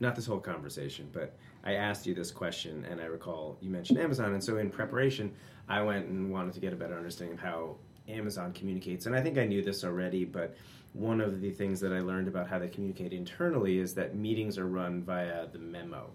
not 0.02 0.16
this 0.16 0.26
whole 0.26 0.40
conversation, 0.40 1.08
but 1.12 1.34
I 1.64 1.74
asked 1.74 2.06
you 2.06 2.14
this 2.14 2.30
question, 2.32 2.84
and 2.90 3.00
I 3.00 3.04
recall 3.04 3.56
you 3.60 3.70
mentioned 3.70 3.98
Amazon. 3.98 4.34
And 4.34 4.42
so, 4.42 4.58
in 4.58 4.68
preparation, 4.68 5.32
I 5.68 5.80
went 5.80 6.06
and 6.08 6.30
wanted 6.30 6.52
to 6.54 6.60
get 6.60 6.72
a 6.72 6.76
better 6.76 6.96
understanding 6.96 7.38
of 7.38 7.40
how 7.40 7.76
Amazon 8.08 8.52
communicates. 8.52 9.06
And 9.06 9.14
I 9.14 9.22
think 9.22 9.38
I 9.38 9.46
knew 9.46 9.62
this 9.62 9.84
already, 9.84 10.24
but 10.24 10.56
one 10.92 11.20
of 11.20 11.40
the 11.40 11.50
things 11.50 11.80
that 11.80 11.92
I 11.92 12.00
learned 12.00 12.28
about 12.28 12.48
how 12.48 12.58
they 12.58 12.68
communicate 12.68 13.12
internally 13.12 13.78
is 13.78 13.94
that 13.94 14.16
meetings 14.16 14.58
are 14.58 14.66
run 14.66 15.02
via 15.02 15.46
the 15.46 15.58
memo. 15.58 16.10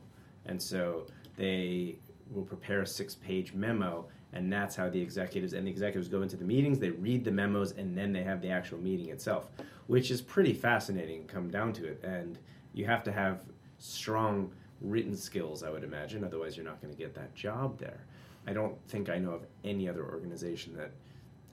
And 0.45 0.61
so, 0.61 1.07
they 1.37 1.97
will 2.29 2.43
prepare 2.43 2.81
a 2.81 2.87
six 2.87 3.15
page 3.15 3.53
memo 3.53 4.05
and 4.33 4.51
that's 4.51 4.75
how 4.75 4.89
the 4.89 4.99
executives 4.99 5.53
and 5.53 5.65
the 5.65 5.71
executives 5.71 6.09
go 6.09 6.21
into 6.21 6.35
the 6.35 6.43
meetings 6.43 6.77
they 6.77 6.89
read 6.89 7.23
the 7.23 7.31
memos 7.31 7.71
and 7.71 7.97
then 7.97 8.11
they 8.11 8.21
have 8.21 8.41
the 8.41 8.49
actual 8.49 8.77
meeting 8.79 9.07
itself 9.07 9.47
which 9.85 10.11
is 10.11 10.21
pretty 10.21 10.53
fascinating 10.53 11.25
come 11.25 11.49
down 11.49 11.71
to 11.71 11.87
it 11.87 12.03
and 12.03 12.37
you 12.73 12.85
have 12.85 13.01
to 13.01 13.13
have 13.13 13.39
strong 13.79 14.51
written 14.81 15.15
skills 15.15 15.63
i 15.63 15.69
would 15.69 15.83
imagine 15.83 16.23
otherwise 16.23 16.55
you're 16.55 16.65
not 16.65 16.81
going 16.81 16.93
to 16.93 16.97
get 16.97 17.13
that 17.15 17.33
job 17.35 17.77
there 17.79 17.99
i 18.47 18.53
don't 18.53 18.75
think 18.87 19.09
i 19.09 19.17
know 19.17 19.31
of 19.31 19.41
any 19.63 19.87
other 19.89 20.05
organization 20.05 20.75
that 20.75 20.91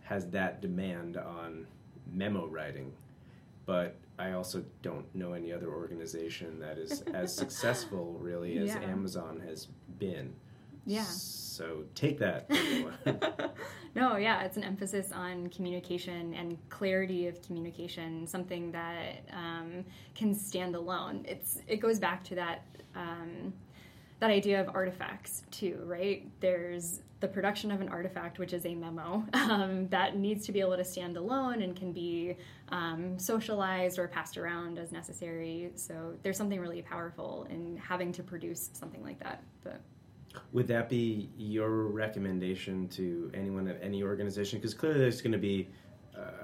has 0.02 0.26
that 0.28 0.60
demand 0.60 1.16
on 1.16 1.66
memo 2.12 2.46
writing 2.46 2.92
but 3.66 3.96
i 4.18 4.32
also 4.32 4.62
don't 4.82 5.12
know 5.14 5.32
any 5.32 5.52
other 5.52 5.68
organization 5.70 6.58
that 6.60 6.76
is 6.78 7.00
as 7.14 7.34
successful 7.42 8.16
really 8.20 8.58
as 8.58 8.68
Yeah. 8.68 8.80
amazon 8.82 9.40
has 9.46 9.68
been 9.98 10.34
Yeah. 10.86 11.04
so 11.04 11.84
take 11.94 12.18
that 12.18 12.50
no, 13.94 14.16
yeah, 14.16 14.42
it's 14.42 14.56
an 14.56 14.64
emphasis 14.64 15.12
on 15.12 15.48
communication 15.48 16.34
and 16.34 16.58
clarity 16.68 17.28
of 17.28 17.40
communication, 17.42 18.26
something 18.26 18.72
that 18.72 19.24
um, 19.32 19.84
can 20.14 20.34
stand 20.34 20.74
alone. 20.74 21.24
It's 21.28 21.58
it 21.68 21.76
goes 21.76 21.98
back 21.98 22.24
to 22.24 22.34
that 22.34 22.62
um, 22.96 23.52
that 24.20 24.30
idea 24.30 24.60
of 24.60 24.74
artifacts 24.74 25.42
too, 25.50 25.80
right? 25.84 26.28
There's 26.40 27.02
the 27.20 27.28
production 27.28 27.70
of 27.70 27.80
an 27.80 27.88
artifact, 27.88 28.38
which 28.38 28.52
is 28.52 28.66
a 28.66 28.74
memo, 28.74 29.24
um, 29.32 29.88
that 29.88 30.16
needs 30.16 30.44
to 30.46 30.52
be 30.52 30.60
able 30.60 30.76
to 30.76 30.84
stand 30.84 31.16
alone 31.16 31.62
and 31.62 31.76
can 31.76 31.92
be 31.92 32.36
um, 32.70 33.18
socialized 33.18 33.98
or 33.98 34.08
passed 34.08 34.36
around 34.36 34.78
as 34.78 34.92
necessary. 34.92 35.70
So 35.76 36.14
there's 36.22 36.36
something 36.36 36.60
really 36.60 36.82
powerful 36.82 37.46
in 37.48 37.76
having 37.76 38.12
to 38.12 38.22
produce 38.22 38.70
something 38.72 39.02
like 39.02 39.20
that. 39.20 39.42
But 39.62 39.80
Would 40.52 40.66
that 40.68 40.88
be 40.88 41.30
your 41.36 41.88
recommendation 41.88 42.88
to 42.88 43.30
anyone 43.34 43.68
at 43.68 43.78
any 43.82 44.02
organization? 44.02 44.58
Because 44.58 44.74
clearly 44.74 45.00
there's 45.00 45.20
going 45.20 45.32
to 45.32 45.38
be 45.38 45.68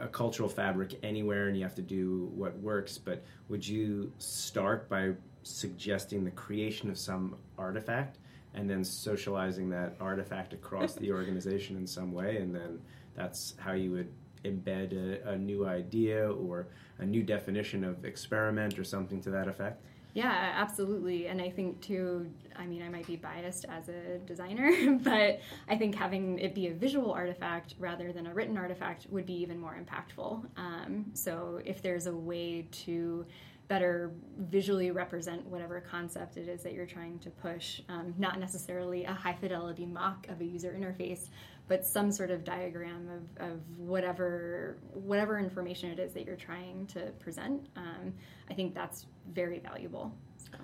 a 0.01 0.09
cultural 0.09 0.49
fabric 0.49 0.99
anywhere 1.03 1.49
and 1.49 1.57
you 1.57 1.63
have 1.63 1.75
to 1.77 1.83
do 1.83 2.31
what 2.35 2.57
works, 2.59 2.99
but 2.99 3.23
would 3.49 3.67
you 3.67 4.13
start 4.19 4.89
by 4.89 5.13
suggesting 5.43 6.25
the 6.25 6.31
creation 6.33 6.91
of 6.91 6.99
some 6.99 7.37
artifact 7.59 8.19
and 8.55 8.69
then 8.69 8.83
socializing 8.83 9.71
that 9.71 9.97
artifact 10.01 10.53
across 10.53 10.95
the 10.95 11.13
organization 11.21 11.77
in 11.77 11.87
some 11.87 12.13
way 12.13 12.39
and 12.39 12.55
then 12.55 12.81
that's 13.15 13.55
how 13.59 13.73
you 13.73 13.91
would 13.93 14.13
embed 14.45 14.93
a, 14.93 15.31
a 15.31 15.37
new 15.37 15.67
idea 15.67 16.31
or 16.31 16.67
a 16.99 17.05
new 17.05 17.23
definition 17.23 17.85
of 17.85 18.05
experiment 18.05 18.79
or 18.79 18.85
something 18.85 19.21
to 19.21 19.31
that 19.31 19.49
effect? 19.49 19.85
Yeah, 20.15 20.53
absolutely. 20.57 21.29
And 21.29 21.41
I 21.41 21.51
think 21.51 21.81
too, 21.81 22.31
I 22.57 22.67
mean, 22.67 22.83
I 22.83 22.89
might 22.89 23.07
be 23.07 23.17
biased 23.17 23.65
as 23.69 23.89
a 23.89 24.19
designer, 24.19 24.99
but 25.03 25.41
I 25.69 25.77
think 25.77 25.95
having 25.95 26.39
it 26.39 26.55
be 26.55 26.69
a 26.69 26.75
visual 26.75 27.13
artifact 27.13 27.75
rather 27.79 28.13
than 28.13 28.27
a 28.27 28.35
written 28.35 28.59
artifact 28.59 29.07
would 29.11 29.27
be 29.27 29.35
even 29.35 29.59
more 29.59 29.79
impactful. 29.81 30.45
Um, 30.57 31.07
so 31.15 31.61
if 31.65 31.81
there's 31.81 32.07
a 32.07 32.15
way 32.15 32.67
to 32.73 33.25
better 33.69 34.11
visually 34.37 34.91
represent 34.91 35.47
whatever 35.47 35.81
concept 35.81 36.37
it 36.37 36.49
is 36.49 36.65
that 36.65 36.73
you're 36.73 36.85
trying 36.85 37.21
to 37.21 37.31
push, 37.31 37.81
um, 37.89 38.13
not 38.19 38.41
necessarily 38.41 39.05
a 39.05 39.13
high 39.13 39.33
fidelity 39.33 39.87
mock 39.87 40.27
of 40.29 40.41
a 40.41 40.45
user 40.45 40.77
interface, 40.77 41.29
but 41.69 41.87
some 41.87 42.11
sort 42.11 42.33
of 42.33 42.43
diagram 42.43 43.09
of, 43.09 43.49
of 43.53 43.61
whatever 43.79 44.77
whatever 44.93 45.39
information 45.39 45.89
it 45.89 46.01
is 46.01 46.13
that 46.13 46.27
you're 46.27 46.35
trying 46.35 46.85
to 46.87 47.13
present. 47.21 47.69
Um, 47.77 48.13
I 48.51 48.55
think 48.55 48.75
that's 48.75 49.07
very 49.33 49.59
valuable. 49.59 50.15
So. 50.37 50.59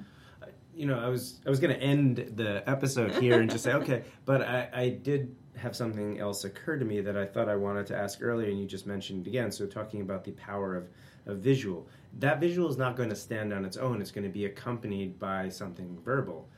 you 0.75 0.87
know, 0.87 0.99
I 0.99 1.09
was 1.09 1.41
I 1.47 1.51
was 1.51 1.61
going 1.61 1.75
to 1.75 1.83
end 1.83 2.33
the 2.35 2.69
episode 2.69 3.15
here 3.15 3.41
and 3.41 3.51
just 3.51 3.65
say 3.65 3.73
okay, 3.75 4.05
but 4.25 4.43
I, 4.43 4.69
I 4.73 4.89
did 4.91 5.35
have 5.57 5.75
something 5.75 6.21
else 6.21 6.45
occur 6.45 6.79
to 6.79 6.85
me 6.85 7.01
that 7.01 7.17
I 7.17 7.25
thought 7.25 7.49
I 7.49 7.57
wanted 7.57 7.87
to 7.87 7.97
ask 7.97 8.23
earlier, 8.23 8.51
and 8.51 8.61
you 8.61 8.67
just 8.67 8.87
mentioned 8.87 9.27
again. 9.27 9.51
So 9.51 9.67
talking 9.67 10.03
about 10.03 10.25
the 10.25 10.33
power 10.33 10.75
of 10.75 10.89
a 11.27 11.35
visual, 11.35 11.89
that 12.19 12.41
visual 12.41 12.69
is 12.69 12.77
not 12.77 12.97
going 12.97 13.09
to 13.09 13.17
stand 13.17 13.53
on 13.53 13.65
its 13.65 13.77
own. 13.77 14.01
It's 14.01 14.11
going 14.11 14.25
to 14.25 14.31
be 14.31 14.47
accompanied 14.47 15.19
by 15.19 15.49
something 15.49 15.99
verbal. 16.05 16.49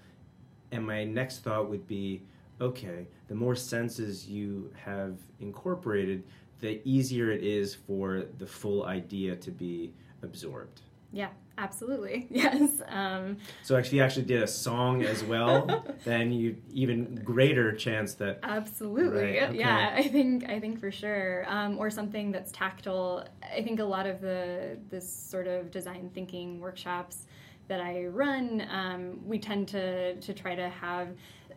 And 0.73 0.87
my 0.87 1.05
next 1.05 1.39
thought 1.39 1.71
would 1.71 1.87
be, 1.87 2.23
okay, 2.61 3.07
the 3.29 3.35
more 3.35 3.55
senses 3.55 4.29
you 4.29 4.71
have 4.85 5.17
incorporated, 5.41 6.25
the 6.61 6.81
easier 6.85 7.31
it 7.31 7.43
is 7.43 7.75
for 7.75 8.25
the 8.39 8.47
full 8.47 8.85
idea 8.85 9.37
to 9.37 9.51
be 9.51 9.93
absorbed. 10.23 10.83
Yeah, 11.13 11.29
absolutely. 11.59 12.27
Yes. 12.39 12.71
Um, 12.87 13.39
So 13.63 13.77
if 13.77 13.93
you 13.93 14.03
actually 14.03 14.27
did 14.27 14.43
a 14.43 14.47
song 14.47 15.03
as 15.03 15.25
well, 15.25 15.85
then 16.05 16.33
you 16.33 16.57
even 16.73 17.17
greater 17.25 17.73
chance 17.73 18.15
that 18.15 18.39
absolutely. 18.43 19.23
Right, 19.23 19.43
okay. 19.51 19.59
Yeah, 19.59 19.93
I 19.95 20.09
think 20.09 20.49
I 20.49 20.61
think 20.61 20.81
for 20.81 20.91
sure. 20.91 21.45
Um, 21.49 21.79
or 21.79 21.91
something 21.91 22.33
that's 22.33 22.53
tactile. 22.53 23.27
I 23.57 23.63
think 23.63 23.81
a 23.81 23.85
lot 23.85 24.07
of 24.07 24.21
the 24.21 24.79
this 24.89 25.11
sort 25.13 25.47
of 25.47 25.71
design 25.71 26.11
thinking 26.15 26.61
workshops 26.61 27.27
that 27.69 27.81
I 27.81 28.07
run, 28.07 28.67
um, 28.71 29.21
we 29.25 29.39
tend 29.39 29.69
to 29.69 30.17
to 30.17 30.35
try 30.35 30.55
to 30.55 30.69
have 30.69 31.09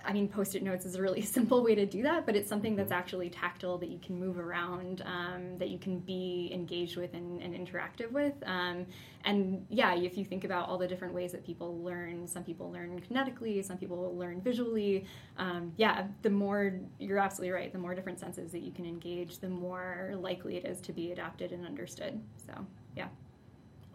I 0.05 0.13
mean, 0.13 0.27
post-it 0.27 0.63
notes 0.63 0.85
is 0.85 0.95
a 0.95 1.01
really 1.01 1.21
simple 1.37 1.63
way 1.63 1.75
to 1.75 1.85
do 1.85 2.03
that, 2.03 2.25
but 2.25 2.35
it's 2.35 2.49
something 2.49 2.75
that's 2.75 2.91
actually 2.91 3.29
tactile 3.29 3.77
that 3.77 3.89
you 3.89 3.99
can 3.99 4.19
move 4.19 4.37
around, 4.37 5.03
um, 5.05 5.57
that 5.57 5.69
you 5.69 5.77
can 5.77 5.99
be 5.99 6.49
engaged 6.53 6.97
with 6.97 7.13
and, 7.13 7.41
and 7.41 7.55
interactive 7.55 8.11
with. 8.11 8.33
Um, 8.45 8.85
and 9.25 9.65
yeah, 9.69 9.93
if 9.93 10.17
you 10.17 10.25
think 10.25 10.43
about 10.43 10.67
all 10.67 10.77
the 10.77 10.87
different 10.87 11.13
ways 11.13 11.31
that 11.33 11.45
people 11.45 11.81
learn, 11.83 12.27
some 12.27 12.43
people 12.43 12.71
learn 12.71 13.01
kinetically, 13.01 13.63
some 13.63 13.77
people 13.77 14.15
learn 14.17 14.41
visually. 14.41 15.05
Um, 15.37 15.71
yeah, 15.77 16.07
the 16.23 16.29
more 16.29 16.73
you're 16.99 17.19
absolutely 17.19 17.51
right, 17.51 17.71
the 17.71 17.79
more 17.79 17.93
different 17.93 18.19
senses 18.19 18.51
that 18.51 18.61
you 18.61 18.71
can 18.71 18.85
engage, 18.85 19.39
the 19.39 19.49
more 19.49 20.13
likely 20.17 20.57
it 20.57 20.65
is 20.65 20.81
to 20.81 20.93
be 20.93 21.11
adapted 21.11 21.51
and 21.51 21.65
understood. 21.65 22.19
So 22.45 22.53
yeah. 22.95 23.07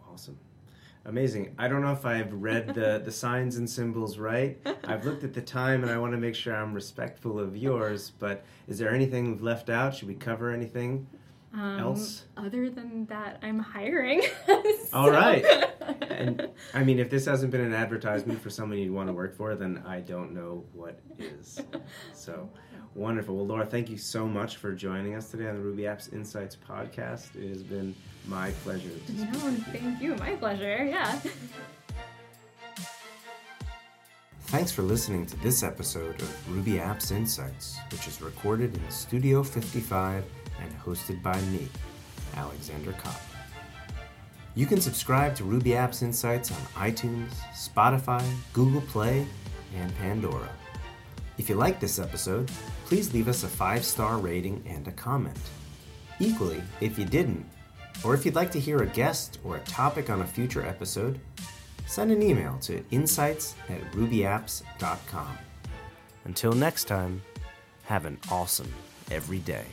Awesome. 0.09 0.39
Amazing. 1.07 1.55
I 1.57 1.69
don't 1.69 1.83
know 1.83 1.93
if 1.93 2.05
I've 2.05 2.33
read 2.33 2.75
the, 2.75 3.01
the 3.05 3.13
signs 3.13 3.59
and 3.59 3.71
symbols 3.71 4.19
right. 4.19 4.59
I've 4.83 5.05
looked 5.05 5.23
at 5.23 5.35
the 5.35 5.41
time 5.41 5.85
and 5.85 5.93
I 5.93 5.99
want 5.99 6.13
to 6.13 6.19
make 6.19 6.35
sure 6.35 6.55
I'm 6.55 6.75
respectful 6.75 7.39
of 7.39 7.57
yours, 7.57 8.11
but 8.19 8.45
is 8.67 8.79
there 8.79 8.91
anything 8.91 9.29
we've 9.29 9.43
left 9.43 9.71
out? 9.71 9.95
Should 9.95 10.09
we 10.09 10.15
cover 10.15 10.51
anything 10.51 11.07
um, 11.57 11.81
else? 11.81 12.25
Other 12.37 12.71
than 12.71 13.07
that, 13.07 13.39
I'm 13.43 13.59
hiring. 13.59 14.23
so. 14.47 14.63
All 14.93 15.11
right. 15.11 15.45
And 16.17 16.49
I 16.73 16.83
mean, 16.83 16.99
if 16.99 17.11
this 17.11 17.27
hasn't 17.27 17.53
been 17.53 17.61
an 17.61 17.75
advertisement 17.75 18.41
for 18.41 18.49
someone 18.49 18.79
you'd 18.79 18.91
want 18.91 19.09
to 19.09 19.13
work 19.13 19.37
for, 19.37 19.55
then 19.55 19.83
I 19.87 20.01
don't 20.01 20.33
know 20.33 20.65
what 20.73 20.99
is. 21.19 21.61
So 22.15 22.49
wonderful. 22.95 23.37
Well, 23.37 23.47
Laura, 23.47 23.67
thank 23.67 23.91
you 23.91 23.99
so 23.99 24.27
much 24.27 24.57
for 24.57 24.73
joining 24.73 25.15
us 25.15 25.31
today 25.31 25.47
on 25.49 25.57
the 25.57 25.61
Ruby 25.61 25.83
Apps 25.83 26.13
Insights 26.13 26.57
podcast. 26.57 27.37
It 27.37 27.51
has 27.51 27.63
been 27.63 27.95
my 28.27 28.51
pleasure. 28.65 28.89
no, 29.09 29.39
thank 29.73 30.01
you. 30.01 30.17
My 30.17 30.35
pleasure. 30.37 30.85
Yeah. 30.85 31.21
Thanks 34.47 34.71
for 34.71 34.83
listening 34.83 35.27
to 35.27 35.37
this 35.39 35.63
episode 35.65 36.21
of 36.23 36.55
Ruby 36.55 36.75
Apps 36.75 37.11
Insights, 37.11 37.79
which 37.91 38.07
is 38.07 38.23
recorded 38.23 38.77
in 38.77 38.91
Studio 38.91 39.43
55 39.43 40.25
and 40.61 40.73
hosted 40.81 41.23
by 41.23 41.41
me, 41.43 41.69
Alexander 42.37 42.93
Kopp. 42.93 43.21
You 44.55 44.67
can 44.67 44.81
subscribe 44.81 45.35
to 45.37 45.45
Ruby 45.45 45.71
Apps 45.71 46.03
Insights 46.03 46.51
on 46.51 46.91
iTunes, 46.91 47.33
Spotify, 47.55 48.25
Google 48.53 48.81
Play, 48.81 49.27
and 49.77 49.95
Pandora. 49.99 50.49
If 51.39 51.51
you 51.51 51.57
like 51.57 51.79
this 51.79 51.99
episode, 51.99 52.51
please 52.87 53.13
leave 53.13 53.29
us 53.29 53.45
a 53.45 53.49
five 53.49 53.85
star 53.85 54.17
rating 54.17 54.65
and 54.67 54.89
a 54.89 54.93
comment. 54.93 55.39
Equally, 56.19 56.63
if 56.81 56.99
you 56.99 57.05
didn't, 57.05 57.45
or 58.03 58.15
if 58.15 58.25
you'd 58.25 58.35
like 58.35 58.51
to 58.53 58.61
hear 58.61 58.79
a 58.79 58.87
guest 58.87 59.39
or 59.45 59.57
a 59.57 59.61
topic 59.61 60.09
on 60.09 60.23
a 60.23 60.27
future 60.27 60.65
episode, 60.65 61.21
send 61.87 62.11
an 62.11 62.23
email 62.23 62.59
to 62.63 62.83
insights 62.91 63.55
at 63.69 63.81
rubyapps.com. 63.93 65.39
Until 66.25 66.53
next 66.53 66.85
time, 66.85 67.23
have 67.85 68.07
an 68.07 68.19
awesome 68.31 68.73
every 69.11 69.39
day. 69.39 69.67